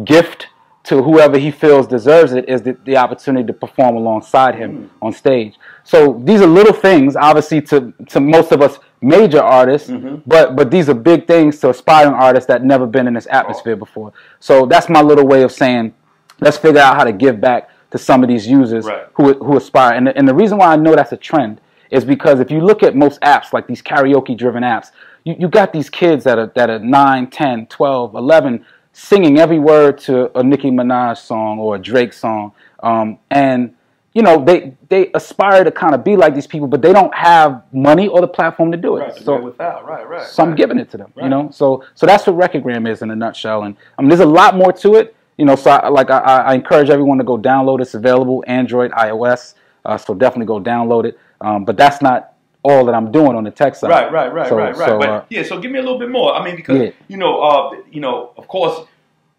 gift 0.05 0.49
to 0.85 1.03
whoever 1.03 1.39
he 1.39 1.51
feels 1.51 1.87
deserves 1.87 2.33
it 2.33 2.49
is 2.49 2.63
the, 2.63 2.77
the 2.85 2.97
opportunity 2.97 3.47
to 3.47 3.53
perform 3.53 3.97
alongside 3.97 4.55
him 4.55 4.85
mm. 4.85 4.91
on 5.01 5.13
stage. 5.13 5.55
So 5.83 6.21
these 6.23 6.43
are 6.43 6.47
little 6.47 6.75
things, 6.75 7.17
obviously, 7.17 7.63
to 7.63 7.93
to 8.09 8.21
most 8.21 8.53
of 8.53 8.61
us 8.61 8.79
major 9.01 9.43
artists, 9.43 9.91
mm-hmm. 9.91 10.17
but 10.27 10.57
but 10.57 10.71
these 10.71 10.89
are 10.89 10.95
big 10.95 11.27
things 11.27 11.59
to 11.61 11.71
aspiring 11.71 12.15
artists 12.15 12.47
that 12.49 12.65
never 12.65 12.87
been 12.87 13.07
in 13.07 13.15
this 13.15 13.27
atmosphere 13.31 13.77
before. 13.77 14.13
So 14.41 14.67
that's 14.67 14.89
my 14.89 15.01
little 15.01 15.27
way 15.27 15.43
of 15.43 15.53
saying, 15.53 15.95
let's 16.41 16.59
figure 16.59 16.81
out 16.81 16.97
how 16.97 17.05
to 17.05 17.13
give 17.13 17.41
back 17.41 17.71
to 17.91 17.99
some 17.99 18.23
of 18.23 18.29
these 18.29 18.47
users 18.47 18.85
Right. 18.85 19.07
who 19.15 19.35
who 19.35 19.57
aspire. 19.57 19.95
And 19.95 20.07
the, 20.07 20.17
and 20.17 20.29
the 20.29 20.35
reason 20.35 20.59
why 20.59 20.67
I 20.67 20.77
know 20.77 20.95
that's 20.95 21.13
a 21.13 21.17
trend 21.17 21.63
is 21.91 22.05
because 22.05 22.41
if 22.41 22.51
you 22.51 22.61
look 22.61 22.83
at 22.83 22.95
most 22.95 23.21
apps 23.23 23.55
like 23.55 23.67
these 23.67 23.81
karaoke 23.81 24.37
driven 24.37 24.63
apps, 24.63 24.91
you, 25.25 25.35
you 25.39 25.49
got 25.49 25.73
these 25.73 25.89
kids 25.89 26.25
that 26.25 26.39
are 26.39 26.53
that 26.57 26.69
are 26.69 26.79
9, 26.79 27.31
10, 27.31 27.67
12, 27.69 28.15
11 28.15 28.67
singing 28.95 29.39
every 29.39 29.59
word 29.59 29.99
to 29.99 30.37
a 30.39 30.43
Nicki 30.43 30.71
Minaj 30.71 31.19
song 31.19 31.59
or 31.59 31.77
a 31.77 31.79
Drake 31.79 32.13
song. 32.13 32.53
Um, 32.83 33.19
and 33.31 33.75
you 34.15 34.23
know, 34.23 34.43
they 34.43 34.77
they 34.89 35.11
aspire 35.13 35.65
to 35.65 35.73
kind 35.73 35.95
of 35.95 36.05
be 36.05 36.17
like 36.17 36.35
these 36.35 36.47
people, 36.47 36.69
but 36.69 36.81
they 36.81 36.93
don't 36.93 37.13
have 37.15 37.65
money 37.73 38.07
or 38.07 38.21
the 38.21 38.29
platform 38.29 38.71
to 38.71 38.79
do 38.79 38.97
it. 38.97 39.01
Right, 39.01 39.17
so 39.17 39.41
without, 39.41 39.85
right, 39.85 40.09
right. 40.09 40.27
so 40.27 40.45
I'm 40.45 40.55
giving 40.55 40.79
it 40.79 40.89
to 40.93 40.97
them. 40.97 41.13
Right. 41.17 41.25
You 41.25 41.31
know, 41.31 41.51
so 41.51 41.85
so 41.95 42.07
that's 42.07 42.25
what 42.27 42.37
Recordgram 42.37 42.89
is 42.89 43.03
in 43.03 43.11
a 43.11 43.17
nutshell. 43.17 43.65
And 43.65 43.77
I 43.99 44.03
mean, 44.03 44.09
there's 44.09 44.21
a 44.21 44.27
lot 44.27 44.57
more 44.57 44.73
to 44.73 44.95
it. 44.95 45.17
You 45.37 45.45
know, 45.45 45.57
so 45.57 45.73
I, 45.73 45.89
like 45.89 46.11
I, 46.11 46.19
I 46.19 46.55
encourage 46.55 46.91
everyone 46.91 47.19
to 47.19 47.25
go 47.25 47.37
download. 47.37 47.81
It's 47.81 47.95
available 47.95 48.45
Android, 48.47 48.93
iOS. 48.93 49.55
Uh, 49.85 49.99
so 49.99 50.15
definitely 50.15 50.47
go 50.47 50.61
download 50.61 51.07
it. 51.07 51.19
Um, 51.41 51.65
but 51.65 51.77
that's 51.77 52.01
not 52.01 52.34
all 52.65 52.85
that 52.87 52.95
I'm 52.95 53.13
doing 53.13 53.37
on 53.37 53.45
the 53.45 53.51
tech 53.51 53.75
side. 53.75 53.91
Right, 53.91 54.11
right, 54.11 54.33
right, 54.33 54.49
So- 54.49 54.57
right, 54.57 54.75
right. 54.77 54.89
so, 54.89 54.99
but 54.99 55.09
uh, 55.09 55.23
yeah, 55.29 55.43
so 55.43 55.59
give 55.61 55.71
me 55.71 55.79
a 55.79 55.83
little 55.83 55.99
bit 55.99 56.09
more. 56.11 56.35
I 56.35 56.45
mean, 56.45 56.57
because 56.57 56.81
Yeah. 56.81 56.91
you 57.09 57.17
know, 57.19 57.41
uh, 57.41 57.77
you 57.91 58.01
know, 58.01 58.33
of 58.37 58.49
course, 58.49 58.81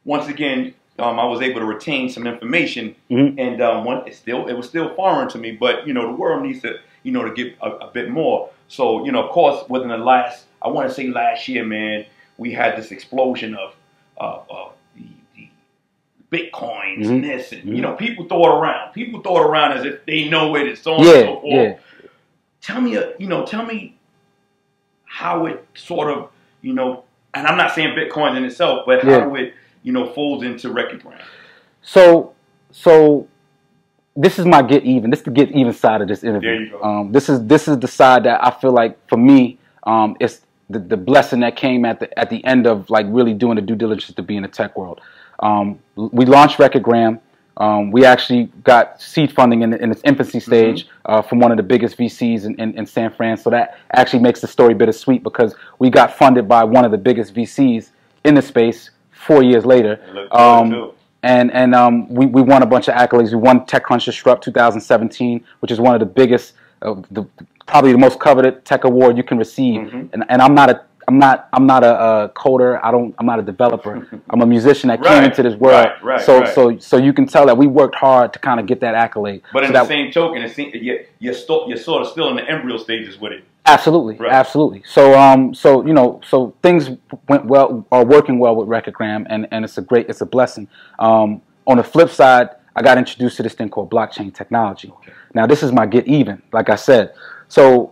once 0.05 0.27
again, 0.29 0.73
um, 0.99 1.19
I 1.19 1.25
was 1.25 1.41
able 1.41 1.59
to 1.59 1.65
retain 1.65 2.07
some 2.09 2.25
information, 2.27 2.95
Mhm. 3.11 3.35
and 3.37 3.61
um, 3.61 3.83
one, 3.83 4.03
it's 4.05 4.17
still 4.17 4.47
it 4.47 4.53
was 4.53 4.69
still 4.69 4.93
foreign 4.95 5.27
to 5.29 5.37
me. 5.37 5.51
But 5.51 5.85
you 5.87 5.93
know, 5.93 6.03
the 6.07 6.13
world 6.13 6.43
needs 6.43 6.61
to 6.61 6.77
you 7.03 7.11
know 7.11 7.23
to 7.23 7.31
get 7.33 7.57
a, 7.61 7.69
a 7.69 7.87
bit 7.91 8.09
more. 8.09 8.49
So 8.67 9.03
you 9.05 9.11
know, 9.11 9.23
of 9.23 9.31
course, 9.31 9.67
within 9.67 9.89
the 9.89 9.97
last, 9.97 10.45
I 10.61 10.69
want 10.69 10.87
to 10.87 10.93
say 10.93 11.07
last 11.07 11.47
year, 11.47 11.65
man, 11.65 12.05
we 12.37 12.51
had 12.51 12.77
this 12.77 12.91
explosion 12.91 13.55
of 13.55 13.75
uh, 14.21 14.39
of 14.49 14.71
the, 14.95 15.03
the 15.35 15.49
bitcoins 16.31 17.05
Mhm. 17.05 17.09
and 17.09 17.23
this, 17.23 17.51
and 17.51 17.75
you 17.75 17.81
know, 17.81 17.93
people 17.93 18.25
throw 18.25 18.45
it 18.45 18.59
around. 18.59 18.93
People 18.93 19.19
throw 19.21 19.37
it 19.37 19.45
around 19.47 19.73
as 19.73 19.83
if 19.83 20.05
they 20.05 20.29
know 20.29 20.55
it, 20.55 20.67
and 20.67 20.77
so 20.77 20.93
on 20.93 20.99
and 21.01 21.09
so 21.09 21.25
forth 21.41 21.43
yeah. 21.45 21.73
Tell 22.65 22.81
me, 22.81 22.97
uh, 22.97 23.11
you 23.19 23.27
know, 23.27 23.45
tell 23.45 23.63
me 23.65 23.95
how 25.05 25.45
it 25.45 25.65
sort 25.75 26.09
of, 26.09 26.29
you 26.61 26.73
know, 26.73 27.03
and 27.35 27.45
I'm 27.45 27.57
not 27.57 27.73
saying 27.75 27.95
Bitcoin 27.95 28.35
in 28.35 28.43
itself, 28.43 28.85
but 28.85 29.03
Yeah. 29.03 29.19
how 29.19 29.35
it, 29.35 29.53
you 29.83 29.93
know, 29.93 30.07
folds 30.13 30.43
into 30.43 30.71
Recognize. 30.71 31.21
So, 31.83 32.33
so 32.71 33.27
this 34.15 34.39
is 34.39 34.45
my 34.45 34.63
get 34.63 34.83
even. 34.83 35.11
This 35.11 35.19
is 35.19 35.25
the 35.25 35.31
get 35.31 35.51
even 35.51 35.73
side 35.73 36.01
of 36.01 36.07
this 36.07 36.23
interview. 36.23 36.49
There 36.49 36.61
you 36.61 36.71
go. 36.71 36.81
Um, 36.81 37.11
this 37.11 37.29
is 37.29 37.45
this 37.45 37.67
is 37.67 37.77
the 37.77 37.87
side 37.87 38.23
that 38.23 38.43
I 38.43 38.49
feel 38.49 38.71
like 38.71 38.97
for 39.07 39.17
me, 39.17 39.59
um, 39.83 40.17
it's 40.19 40.41
the, 40.69 40.79
the 40.79 40.97
blessing 40.97 41.41
that 41.41 41.55
came 41.55 41.85
at 41.85 41.99
the 41.99 42.07
at 42.17 42.29
the 42.31 42.43
end 42.45 42.65
of 42.65 42.89
like 42.89 43.05
really 43.09 43.33
doing 43.33 43.57
the 43.57 43.61
due 43.61 43.75
diligence 43.75 44.15
to 44.15 44.23
be 44.23 44.37
in 44.37 44.43
the 44.43 44.49
tech 44.49 44.75
world. 44.75 45.01
Um, 45.39 45.79
we 45.95 46.25
launched 46.25 46.57
Recordgram. 46.57 47.19
Um, 47.57 47.91
we 47.91 48.03
actually 48.05 48.51
got 48.63 49.01
seed 49.01 49.31
funding 49.31 49.61
in, 49.61 49.73
in 49.73 49.91
its 49.91 50.01
infancy 50.03 50.39
stage 50.41 50.87
uh, 51.05 51.21
from 51.21 51.39
one 51.39 51.51
of 51.51 51.57
the 51.57 51.63
biggest 51.63 51.97
VCs 51.97 52.43
in, 52.45 52.55
in, 52.59 52.77
in 52.77 52.85
San 52.85 53.11
Fran. 53.11 53.37
So 53.37 53.49
that 53.49 53.77
actually 53.91 54.19
makes 54.19 54.41
the 54.41 54.47
story 54.47 54.73
bittersweet 54.73 55.23
because 55.23 55.55
we 55.79 55.89
got 55.89 56.13
funded 56.13 56.47
by 56.47 56.63
one 56.65 56.83
of 56.83 56.91
the 56.91 56.97
biggest 56.97 57.33
VCs 57.33 57.91
in 58.25 58.35
the 58.35 58.41
space 58.41 58.89
four 59.11 59.41
years 59.41 59.65
later. 59.65 59.93
It 59.93 60.13
looked 60.13 60.31
good, 60.31 60.37
Um, 60.37 60.91
and 61.23 61.51
and 61.53 61.73
um, 61.73 62.09
we, 62.09 62.25
we 62.25 62.41
won 62.41 62.61
a 62.61 62.65
bunch 62.65 62.87
of 62.87 62.95
accolades. 62.95 63.29
We 63.31 63.37
won 63.37 63.65
TechCrunch 63.65 64.05
Disrupt 64.05 64.43
2017, 64.43 65.43
which 65.61 65.71
is 65.71 65.79
one 65.79 65.93
of 65.95 65.99
the 65.99 66.05
biggest, 66.05 66.53
uh, 66.81 66.95
the, 67.09 67.25
probably 67.65 67.93
the 67.93 67.97
most 67.97 68.19
coveted 68.19 68.63
tech 68.65 68.83
award 68.83 69.17
you 69.17 69.23
can 69.23 69.37
receive. 69.37 69.81
Mhm. 69.81 70.09
And, 70.13 70.25
and 70.29 70.41
I'm 70.41 70.53
not 70.53 70.69
a 70.69 70.81
I'm 71.07 71.19
not 71.19 71.47
I'm 71.53 71.65
not 71.67 71.83
a, 71.83 71.99
a 72.25 72.29
coder. 72.29 72.79
I 72.83 72.91
don't 72.91 73.13
I'm 73.19 73.25
not 73.25 73.39
a 73.39 73.43
developer. 73.43 74.07
I'm 74.29 74.41
a 74.41 74.45
musician 74.45 74.87
that 74.89 75.03
came 75.03 75.23
into 75.23 75.43
this 75.43 75.55
world. 75.55 75.85
right, 75.85 76.03
right, 76.03 76.21
so 76.21 76.39
right. 76.39 76.53
so 76.53 76.77
so 76.79 76.97
you 76.97 77.13
can 77.13 77.25
tell 77.27 77.45
that 77.45 77.57
we 77.57 77.67
worked 77.67 77.95
hard 77.95 78.33
to 78.33 78.39
kind 78.39 78.59
of 78.59 78.65
get 78.65 78.79
that 78.81 78.95
accolade. 78.95 79.41
But 79.53 79.63
So 79.63 79.67
in 79.67 79.73
the 79.73 79.85
same 79.85 80.11
token, 80.11 80.41
it 80.41 80.53
seems 80.55 80.73
you're, 80.75 80.99
you're, 81.19 81.33
sto- 81.33 81.67
you're 81.67 81.77
sort 81.77 82.01
of 82.01 82.07
still 82.09 82.29
in 82.29 82.35
the 82.35 82.49
embryo 82.49 82.77
stages 82.77 83.19
with 83.19 83.33
it. 83.33 83.43
Absolutely, 83.67 84.15
Right. 84.17 84.31
absolutely. 84.31 84.83
So, 84.85 85.17
um, 85.19 85.53
so 85.55 85.85
you 85.85 85.93
know, 85.93 86.21
so 86.27 86.53
things 86.61 86.91
went 87.27 87.45
well, 87.45 87.85
are 87.91 88.05
working 88.05 88.37
well 88.37 88.55
with 88.55 88.67
Recordgram, 88.67 89.25
and 89.29 89.47
and 89.51 89.65
it's 89.65 89.77
a 89.79 89.81
great, 89.81 90.07
it's 90.07 90.21
a 90.21 90.25
blessing. 90.25 90.67
Um, 90.99 91.41
on 91.65 91.77
the 91.77 91.83
flip 91.83 92.09
side, 92.11 92.49
I 92.75 92.83
got 92.83 92.99
introduced 92.99 93.37
to 93.37 93.43
this 93.43 93.53
thing 93.53 93.69
called 93.69 93.89
blockchain 93.89 94.31
technology. 94.33 94.93
Now, 95.33 95.47
this 95.47 95.63
is 95.63 95.71
my 95.71 95.87
get 95.87 96.07
even, 96.07 96.43
like 96.53 96.69
I 96.69 96.75
said. 96.75 97.13
So, 97.47 97.91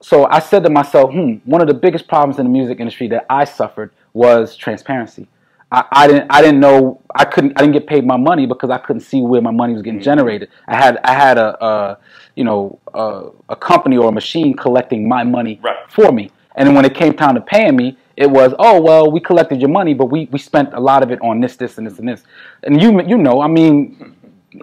so 0.00 0.26
I 0.26 0.38
said 0.38 0.62
to 0.64 0.70
myself, 0.70 1.10
hmm, 1.12 1.34
one 1.44 1.60
of 1.60 1.66
the 1.68 1.74
biggest 1.74 2.08
problems 2.08 2.38
in 2.38 2.46
the 2.46 2.50
music 2.50 2.78
industry 2.80 3.08
that 3.08 3.26
I 3.28 3.44
suffered 3.44 3.92
was 4.12 4.56
transparency. 4.56 5.28
I, 5.70 5.84
I 5.92 6.06
didn't 6.06 6.26
I 6.30 6.40
didn't 6.40 6.60
know 6.60 7.02
I 7.14 7.24
couldn't 7.26 7.52
I 7.56 7.60
didn't 7.60 7.74
get 7.74 7.86
paid 7.86 8.06
my 8.06 8.16
money 8.16 8.46
because 8.46 8.70
I 8.70 8.78
couldn't 8.78 9.00
see 9.02 9.20
where 9.20 9.42
my 9.42 9.50
money 9.50 9.74
was 9.74 9.82
getting 9.82 10.00
generated. 10.00 10.48
I 10.66 10.76
had 10.76 10.98
I 11.04 11.12
had 11.12 11.36
a, 11.36 11.62
a 11.62 11.98
you 12.36 12.44
know 12.44 12.78
a, 12.94 13.28
a 13.50 13.56
company 13.56 13.98
or 13.98 14.08
a 14.08 14.12
machine 14.12 14.56
collecting 14.56 15.06
my 15.06 15.24
money 15.24 15.60
Right. 15.62 15.76
for 15.90 16.10
me, 16.10 16.30
and 16.56 16.66
then 16.66 16.74
when 16.74 16.86
it 16.86 16.94
came 16.94 17.12
time 17.12 17.34
to 17.34 17.42
paying 17.42 17.76
me, 17.76 17.98
it 18.16 18.30
was 18.30 18.54
oh 18.58 18.80
well 18.80 19.10
we 19.10 19.20
collected 19.20 19.60
your 19.60 19.68
money, 19.68 19.92
but 19.92 20.06
we, 20.06 20.26
we 20.32 20.38
spent 20.38 20.72
a 20.72 20.80
lot 20.80 21.02
of 21.02 21.10
it 21.10 21.20
on 21.20 21.40
this 21.40 21.56
this 21.56 21.76
and 21.76 21.86
this 21.86 21.98
and 21.98 22.08
this, 22.08 22.22
and 22.62 22.80
you 22.80 23.02
you 23.02 23.18
know 23.18 23.42
I 23.42 23.48
mean 23.48 24.14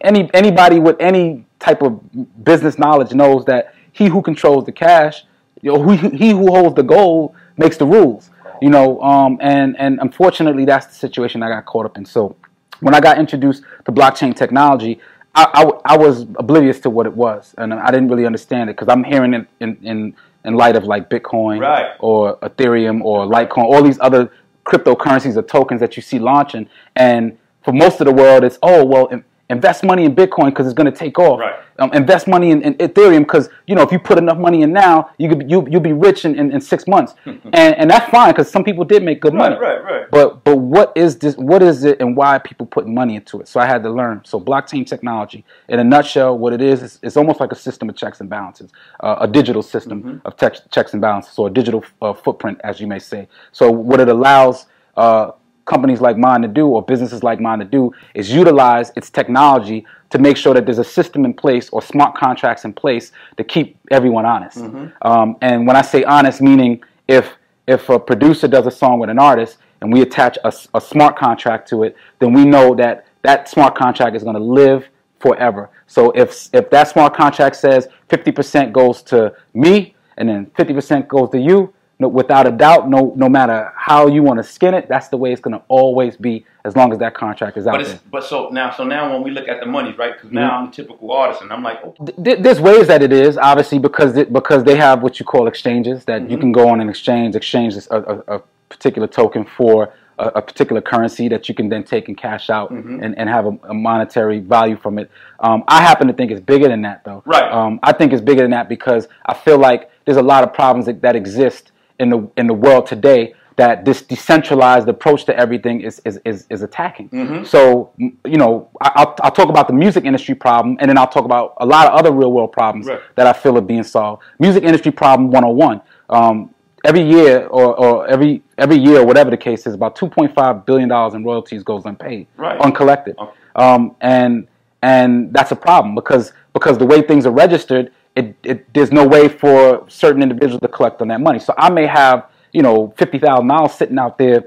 any 0.04 0.28
anybody 0.34 0.80
with 0.80 0.96
any 1.00 1.46
type 1.60 1.84
of 1.84 2.02
business 2.44 2.80
knowledge 2.80 3.14
knows 3.14 3.46
that 3.46 3.75
he 3.96 4.08
who 4.08 4.22
controls 4.22 4.66
the 4.66 4.72
cash, 4.74 5.24
you 5.62 5.72
know, 5.72 5.82
who, 5.82 6.10
he 6.10 6.30
who 6.32 6.48
holds 6.48 6.76
the 6.76 6.84
gold 6.84 7.34
makes 7.58 7.78
the 7.78 7.86
rules. 7.86 8.30
You 8.62 8.70
know, 8.70 9.02
um, 9.02 9.38
and 9.42 9.76
and 9.80 10.00
unfortunately, 10.02 10.66
that's 10.66 10.86
the 10.88 10.94
situation 10.96 11.44
I 11.44 11.50
got 11.50 11.66
caught 11.66 11.86
up 11.86 11.98
in. 11.98 12.06
So, 12.06 12.36
when 12.80 12.94
I 12.96 13.00
got 13.00 13.18
introduced 13.18 13.64
to 13.86 13.92
blockchain 13.92 14.36
technology, 14.36 15.00
I, 15.34 15.44
I, 15.86 15.94
I 15.94 15.98
was 15.98 16.22
oblivious 16.38 16.80
to 16.82 16.90
what 16.90 17.06
it 17.06 17.14
was, 17.14 17.54
and 17.58 17.74
I 17.74 17.92
didn't 17.92 18.10
really 18.10 18.26
understand 18.26 18.70
it 18.70 18.76
because 18.78 18.88
I'm 18.90 19.04
hearing 19.04 19.34
it 19.34 19.48
in, 19.60 19.78
in 19.84 20.16
in 20.46 20.54
light 20.56 20.76
of 20.76 20.86
like 20.86 21.10
Bitcoin 21.10 21.60
Right. 21.60 21.92
or 22.00 22.38
Ethereum 22.38 23.02
or 23.04 23.26
Litecoin, 23.26 23.64
all 23.66 23.84
these 23.84 24.00
other 24.00 24.32
cryptocurrencies 24.66 25.36
or 25.36 25.42
tokens 25.42 25.80
that 25.82 25.96
you 25.98 26.02
see 26.02 26.20
launching. 26.20 26.70
And 26.96 27.38
for 27.64 27.74
most 27.74 28.00
of 28.02 28.06
the 28.06 28.14
world, 28.14 28.44
it's 28.44 28.58
oh 28.64 28.86
well, 28.86 29.08
in- 29.08 29.24
invest 29.50 29.84
money 29.84 30.06
in 30.06 30.16
Bitcoin 30.16 30.46
because 30.46 30.66
it's 30.66 30.74
going 30.74 30.92
to 30.92 30.98
take 30.98 31.20
off. 31.20 31.40
Right. 31.40 31.60
Um, 31.78 31.92
invest 31.94 32.26
money 32.26 32.52
in, 32.52 32.62
in 32.62 32.76
Ethereum 32.76 33.20
because 33.20 33.50
you 33.68 33.76
know 33.76 33.82
if 33.82 33.92
you 33.92 34.00
put 34.00 34.18
enough 34.18 34.38
money 34.38 34.62
in 34.62 34.72
now, 34.72 35.10
you 35.18 35.28
could 35.28 35.50
you 35.52 35.68
you'll 35.70 35.82
be 35.82 35.92
rich 35.92 36.24
in, 36.24 36.34
in, 36.40 36.54
in 36.54 36.62
six 36.62 36.88
months, 36.88 37.16
and 37.26 37.54
and 37.54 37.90
that's 37.90 38.10
fine 38.10 38.32
because 38.32 38.50
some 38.50 38.64
people 38.64 38.86
did 38.86 39.04
make 39.04 39.20
good 39.20 39.34
money. 39.34 39.56
Right, 39.56 39.84
right, 39.84 39.84
right. 39.84 40.12
But 40.12 40.46
but 40.46 40.58
what 40.58 40.94
is 40.96 41.18
this? 41.18 41.36
What 41.36 41.62
is 41.62 41.84
it, 41.84 42.00
and 42.00 42.16
why 42.16 42.38
are 42.38 42.40
people 42.40 42.66
putting 42.66 42.94
money 42.94 43.18
into 43.18 43.42
it? 43.42 43.50
So 43.50 43.60
I 43.60 43.66
had 43.66 43.84
to 43.84 43.90
learn. 43.90 44.22
So 44.24 44.40
blockchain 44.40 44.88
technology, 44.88 45.44
in 45.68 45.80
a 45.80 45.84
nutshell, 45.84 46.38
what 46.38 46.54
it 46.54 46.62
is, 46.62 46.82
is 46.82 47.00
it's 47.04 47.18
almost 47.18 47.42
like 47.42 47.52
a 47.52 47.58
system 47.58 47.90
of 47.90 47.98
checks 47.98 48.22
and 48.22 48.30
balances, 48.30 48.72
uh, 49.02 49.18
a 49.20 49.28
digital 49.28 49.62
system 49.62 50.22
of 50.24 50.38
tech, 50.38 50.56
checks 50.72 50.94
and 50.94 51.02
balances, 51.02 51.38
or 51.38 51.50
a 51.50 51.52
digital 51.52 51.84
uh, 52.02 52.14
footprint, 52.14 52.62
as 52.64 52.80
you 52.80 52.88
may 52.88 53.00
say. 53.00 53.28
So 53.52 53.70
what 53.70 54.00
it 54.00 54.08
allows 54.08 54.68
uh, 54.96 55.32
companies 55.66 56.00
like 56.00 56.18
mine 56.18 56.42
to 56.44 56.48
do, 56.48 56.68
or 56.68 56.82
businesses 56.84 57.24
like 57.24 57.40
mine 57.40 57.60
to 57.60 57.66
do, 57.66 57.92
is 58.14 58.32
utilize 58.32 58.92
its 58.96 59.10
technology 59.10 59.86
to 60.12 60.20
make 60.20 60.38
sure 60.38 60.54
that 60.54 60.66
there's 60.66 60.80
a 60.80 60.84
system 60.84 61.26
in 61.26 61.34
place 61.34 61.70
or 61.72 61.82
smart 61.82 62.16
contracts 62.16 62.64
in 62.66 62.74
place 62.74 63.12
to 63.38 63.44
keep 63.44 63.78
everyone 63.92 64.26
honest. 64.26 64.58
Um, 65.02 65.36
and 65.42 65.68
when 65.68 65.76
I 65.76 65.82
say 65.82 66.04
honest, 66.04 66.42
meaning 66.42 66.84
if 67.08 67.34
if 67.68 67.90
a 67.90 68.00
producer 68.00 68.48
does 68.48 68.68
a 68.68 68.72
song 68.72 69.00
with 69.00 69.10
an 69.10 69.18
artist 69.18 69.58
and 69.82 69.92
we 69.92 70.02
attach 70.02 70.38
a, 70.44 70.54
a 70.76 70.80
smart 70.82 71.18
contract 71.18 71.68
to 71.70 71.84
it, 71.84 71.98
then 72.20 72.32
we 72.32 72.46
know 72.46 72.76
that 72.76 73.08
that 73.24 73.50
smart 73.50 73.76
contract 73.76 74.16
is 74.16 74.24
going 74.24 74.36
to 74.36 74.42
live 74.42 74.88
forever. 75.20 75.70
So 75.88 76.12
if 76.12 76.50
if 76.54 76.70
that 76.70 76.88
smart 76.88 77.16
contract 77.16 77.56
says 77.56 77.88
50% 78.10 78.72
goes 78.72 79.02
to 79.04 79.34
me 79.54 79.96
and 80.18 80.30
then 80.30 80.46
50% 80.58 81.08
goes 81.08 81.30
to 81.32 81.40
you, 81.40 81.74
no, 82.00 82.08
without 82.10 82.46
a 82.46 82.52
doubt, 82.52 82.90
no 82.90 83.14
no 83.16 83.30
matter 83.30 83.72
how 83.76 84.08
you 84.08 84.22
want 84.22 84.38
to 84.38 84.44
skin 84.44 84.74
it, 84.74 84.88
that's 84.90 85.08
the 85.08 85.18
way 85.18 85.32
it's 85.32 85.42
going 85.42 85.58
to 85.58 85.64
always 85.70 86.18
be 86.18 86.46
as 86.66 86.76
long 86.76 86.92
as 86.92 87.00
that 87.00 87.14
contract 87.14 87.56
is 87.58 87.68
out 87.68 87.78
But 87.78 87.86
there. 87.88 88.00
but 88.12 88.24
so 88.26 88.50
now 88.50 88.72
so 88.72 88.84
now 88.84 89.12
when 89.14 89.24
we 89.24 89.32
look 89.32 89.48
at 89.48 89.60
the 89.62 89.66
money, 89.66 89.94
right? 89.94 90.14
Because 90.14 90.32
now 90.32 90.50
Mm-hmm. 90.50 90.64
I'm 90.64 90.70
a 90.70 90.72
typical 90.72 91.12
artist, 91.12 91.42
and 91.42 91.54
I'm 91.54 91.64
like, 91.64 91.80
oh, 91.86 91.96
Th- 92.24 92.40
there's 92.40 92.60
ways 92.60 92.88
that 92.88 93.02
it 93.02 93.14
is 93.14 93.38
obviously 93.38 93.80
because 93.80 94.18
it, 94.18 94.34
because 94.34 94.64
they 94.66 94.76
have 94.76 95.02
what 95.04 95.20
you 95.20 95.26
call 95.26 95.48
exchanges 95.48 96.04
that 96.06 96.22
Mm-hmm. 96.24 96.32
you 96.32 96.38
can 96.38 96.52
go 96.52 96.68
on 96.70 96.82
and 96.82 96.90
exchange 96.90 97.36
exchange 97.36 97.76
this- 97.76 97.88
a, 97.92 98.02
a, 98.02 98.36
a 98.38 98.42
particular 98.70 99.08
token 99.08 99.46
for 99.46 99.94
a, 100.18 100.28
a 100.36 100.42
particular 100.42 100.82
currency 100.82 101.28
that 101.30 101.48
you 101.48 101.56
can 101.56 101.70
then 101.70 101.84
take 101.84 102.10
and 102.10 102.18
cash 102.18 102.50
out 102.50 102.74
Mm-hmm. 102.74 103.04
and, 103.04 103.18
and 103.18 103.30
have 103.30 103.46
a, 103.46 103.58
a 103.70 103.74
monetary 103.74 104.40
value 104.40 104.76
from 104.76 105.00
it. 105.00 105.10
Um, 105.40 105.64
I 105.70 105.82
happen 105.82 106.08
to 106.08 106.14
think 106.14 106.30
it's 106.32 106.42
bigger 106.42 106.68
than 106.68 106.82
that 106.82 107.06
though. 107.06 107.24
Right. 107.26 107.50
Um, 107.50 107.80
I 107.84 107.94
think 107.94 108.12
it's 108.12 108.22
bigger 108.22 108.42
than 108.42 108.52
that 108.52 108.68
because 108.68 109.08
I 109.26 109.34
feel 109.34 109.58
like 109.60 109.90
there's 110.04 110.18
a 110.18 110.22
lot 110.34 110.44
of 110.44 110.54
problems 110.54 110.88
that, 110.88 111.02
that 111.02 111.16
exist 111.16 111.72
in 112.00 112.10
the 112.10 112.30
in 112.38 112.48
the 112.48 112.54
world 112.54 112.86
today 112.88 113.34
that 113.58 113.86
this 113.86 114.02
decentralized 114.02 114.88
approach 114.90 115.24
to 115.26 115.38
everything 115.38 115.82
is 115.82 116.02
is 116.06 116.20
is, 116.26 116.46
is 116.50 116.62
attacking. 116.62 117.10
Mm-hmm. 117.10 117.44
So 117.46 117.92
you 117.98 118.38
know, 118.38 118.70
I, 118.82 118.92
I'll, 118.96 119.16
I'll 119.24 119.32
talk 119.32 119.50
about 119.50 119.68
the 119.68 119.74
music 119.74 120.04
industry 120.06 120.36
problem, 120.36 120.78
and 120.80 120.90
then 120.90 120.98
I'll 120.98 121.08
talk 121.08 121.26
about 121.26 121.54
a 121.58 121.66
lot 121.66 121.88
of 121.88 121.94
other 121.94 122.12
real 122.12 122.32
world 122.32 122.52
problems 122.52 122.88
Right. 122.88 123.00
that 123.16 123.28
I 123.28 123.34
feel 123.34 123.58
are 123.58 123.62
being 123.62 123.84
solved. 123.84 124.24
Music 124.40 124.64
industry 124.64 124.92
problem 124.92 125.32
101. 125.32 125.82
Um, 126.10 126.54
every 126.84 127.02
year, 127.02 127.48
or, 127.48 127.80
or 127.80 128.08
every 128.08 128.44
every 128.58 128.76
year, 128.78 129.04
whatever 129.06 129.30
the 129.30 129.38
case 129.38 129.66
is, 129.66 129.74
about 129.74 129.96
2.5 129.98 130.66
billion 130.66 130.90
dollars 130.90 131.14
in 131.14 131.24
royalties 131.24 131.64
goes 131.64 131.86
unpaid, 131.86 132.28
Right. 132.38 132.60
uncollected, 132.60 133.16
Okay. 133.18 133.32
um, 133.56 133.96
and 134.02 134.48
and 134.84 135.34
that's 135.34 135.52
a 135.52 135.56
problem 135.56 135.96
because 135.96 136.34
because 136.54 136.78
the 136.78 136.86
way 136.86 137.02
things 137.02 137.26
are 137.26 137.32
registered, 137.32 137.92
it, 138.16 138.36
it 138.44 138.74
there's 138.74 138.92
no 138.92 139.06
way 139.06 139.28
for 139.28 139.86
certain 139.90 140.22
individuals 140.22 140.62
to 140.62 140.68
collect 140.68 141.02
on 141.02 141.10
that 141.10 141.22
money. 141.22 141.40
So 141.40 141.54
I 141.58 141.70
may 141.70 141.86
have 141.86 142.30
you 142.52 142.62
know 142.62 142.94
fifty 142.98 143.20
thousand 143.20 143.48
dollars 143.48 143.74
sitting 143.74 144.00
out 144.00 144.18
there 144.18 144.46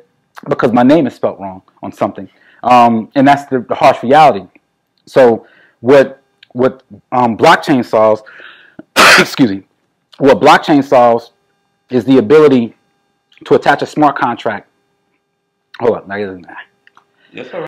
because 0.48 0.72
my 0.72 0.82
name 0.82 1.06
is 1.06 1.14
spelt 1.14 1.38
wrong 1.38 1.62
on 1.82 1.92
something, 1.92 2.28
um, 2.62 3.10
and 3.14 3.26
that's 3.26 3.44
the, 3.46 3.60
the 3.60 3.74
harsh 3.74 4.02
reality. 4.02 4.46
So 5.06 5.46
what 5.80 6.22
what 6.52 6.82
um, 7.12 7.36
blockchain 7.36 7.84
solves, 7.84 8.22
excuse 9.18 9.50
me, 9.50 9.62
what 10.18 10.40
blockchain 10.40 10.82
solves 10.82 11.32
is 11.90 12.04
the 12.04 12.18
ability 12.18 12.74
to 13.44 13.54
attach 13.54 13.82
a 13.82 13.86
smart 13.86 14.16
contract. 14.16 14.68
Hold 15.80 16.10
on, 16.10 16.46
yes, 17.32 17.50
sir. 17.50 17.67